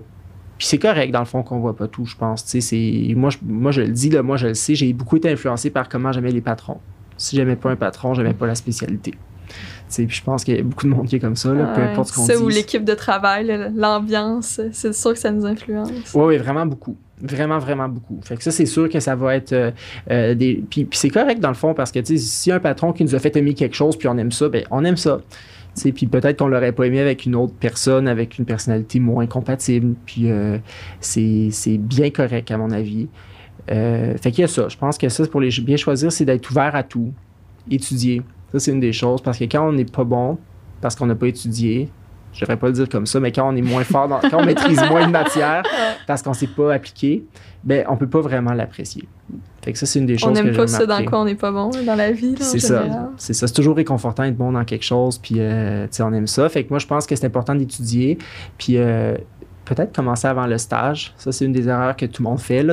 [0.58, 2.44] puis c'est correct, dans le fond, qu'on voit pas tout, je pense.
[2.46, 5.30] C'est- moi, je, moi, je le dis, là, moi, je le sais, j'ai beaucoup été
[5.30, 6.80] influencé par comment j'aimais les patrons.
[7.18, 9.14] Si j'aimais pas un patron, j'aimais pas la spécialité.
[9.94, 11.82] puis je pense qu'il y a beaucoup de monde qui est comme ça, là, peu
[11.82, 12.42] Ouais, importe ce qu'on Ça dit.
[12.42, 15.90] ou l'équipe de travail, l'ambiance, c'est sûr que ça nous influence.
[16.14, 16.98] Oui, oui, vraiment beaucoup.
[17.22, 18.20] Vraiment, vraiment beaucoup.
[18.24, 19.72] Fait que ça, c'est sûr que ça va être euh,
[20.12, 20.62] euh, des.
[20.70, 23.36] Puis, c'est correct dans le fond parce que, a un patron qui nous a fait
[23.38, 25.22] aimer quelque chose puis on aime ça, ben on aime ça.
[25.82, 29.96] Puis peut-être qu'on l'aurait pas aimé avec une autre personne, avec une personnalité moins compatible.
[30.06, 30.58] Puis euh,
[31.00, 33.08] c'est bien correct, à mon avis.
[33.68, 34.68] Fait qu'il y a ça.
[34.68, 37.14] Je pense que ça, pour les bien choisir, c'est d'être ouvert à tout.
[37.72, 38.22] Étudier.
[38.52, 39.22] Ça, c'est une des choses.
[39.22, 40.38] Parce que quand on n'est pas bon,
[40.82, 41.90] parce qu'on n'a pas étudié,
[42.36, 44.38] je devrais pas le dire comme ça, mais quand on est moins fort, dans- quand
[44.42, 45.64] on maîtrise moins de matière,
[46.08, 47.24] parce qu'on ne s'est pas appliqué,
[47.64, 49.08] ben, on peut pas vraiment l'apprécier.
[49.64, 51.22] Fait que ça, c'est une des choses On que n'aime j'ai pas ça dans quoi
[51.22, 52.36] on n'est pas bon dans la vie.
[52.40, 52.84] C'est ça.
[53.18, 53.48] C'est ça.
[53.48, 56.48] C'est toujours réconfortant d'être bon dans quelque chose, puis euh, tu sais, on aime ça.
[56.50, 58.20] Fait que moi, je pense que c'est important d'étudier,
[58.60, 59.16] puis euh,
[59.66, 61.14] peut-être commencer avant le stage.
[61.18, 62.64] Ça, c'est une des erreurs que tout le monde fait,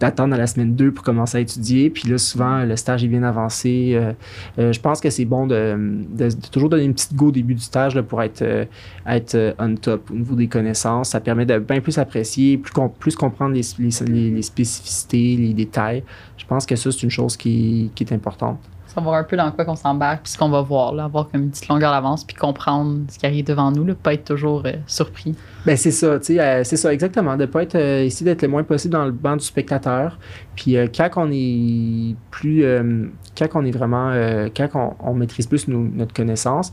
[0.00, 1.90] d'attendre à la semaine 2 pour commencer à étudier.
[1.90, 3.98] Puis là, souvent, le stage est bien avancé.
[4.58, 5.76] Je pense que c'est bon de,
[6.10, 8.64] de- toujours donner une petite go au début du stage là, pour être, euh,
[9.06, 11.10] être euh, on top au niveau des connaissances.
[11.10, 16.02] Ça permet de bien plus apprécier, plus, com- plus comprendre les- les spécificités, les détails.
[16.36, 18.58] Je pense que ça, c'est une chose qui, qui est importante.
[18.96, 21.42] Savoir un peu dans quoi qu'on s'embarque, puis ce qu'on va voir, là, avoir comme
[21.42, 24.62] une petite longueur d'avance, puis comprendre ce qui arrive devant nous, là, pas être toujours
[24.64, 25.34] euh, surpris.
[25.66, 28.48] Ben c'est ça, tu sais, euh, c'est ça exactement, de pas être euh, d'être le
[28.48, 30.18] moins possible dans le banc du spectateur.
[30.54, 32.64] Puis euh, quand on est plus,
[33.38, 34.12] quand on est vraiment,
[34.56, 36.72] quand on, maîtrise plus notre connaissance,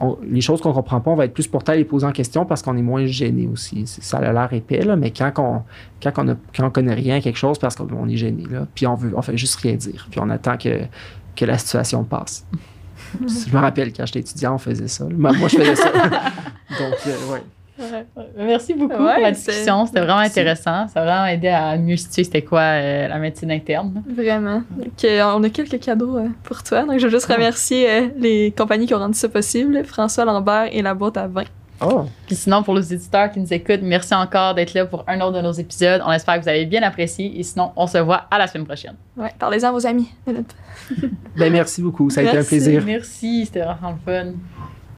[0.00, 2.12] on- les choses qu'on comprend pas, on va être plus porté à les poser en
[2.12, 3.86] question parce qu'on est moins gêné aussi.
[3.86, 5.62] Ça a l'air épais là, mais quand on,
[6.02, 9.20] quand connaît rien à quelque chose parce qu'on est gêné là, puis on veut, on
[9.20, 10.70] fait juste rien dire, puis on attend que
[11.36, 12.46] que la situation passe.
[13.20, 15.04] je me rappelle quand j'étais étudiant, on faisait ça.
[15.10, 15.88] Moi, moi, je faisais ça.
[16.78, 17.42] Donc, euh, ouais.
[17.76, 18.06] Ouais.
[18.36, 19.84] Merci beaucoup Ouais, pour la discussion.
[19.86, 20.38] C'était vraiment Merci.
[20.38, 20.86] intéressant.
[20.86, 24.00] Ça a vraiment aidé à mieux situer c'était quoi euh, la médecine interne.
[24.16, 24.62] Vraiment.
[24.78, 26.84] Donc, euh, on a quelques cadeaux euh, pour toi.
[26.84, 27.34] Donc, je veux juste Ah.
[27.34, 31.26] remercier euh, les compagnies qui ont rendu ça possible François Lambert et la boîte à
[31.26, 31.42] vin.
[31.80, 35.20] Oh, Puis sinon, pour les éditeurs qui nous écoutent, merci encore d'être là pour un
[35.20, 36.02] autre de nos épisodes.
[36.06, 37.38] On espère que vous avez bien apprécié.
[37.38, 38.94] Et sinon, on se voit à la semaine prochaine.
[39.16, 40.08] Ouais, parlez-en à vos amis.
[41.36, 42.82] ben merci beaucoup, ça a été un plaisir.
[42.84, 44.32] Merci, c'était vraiment le fun.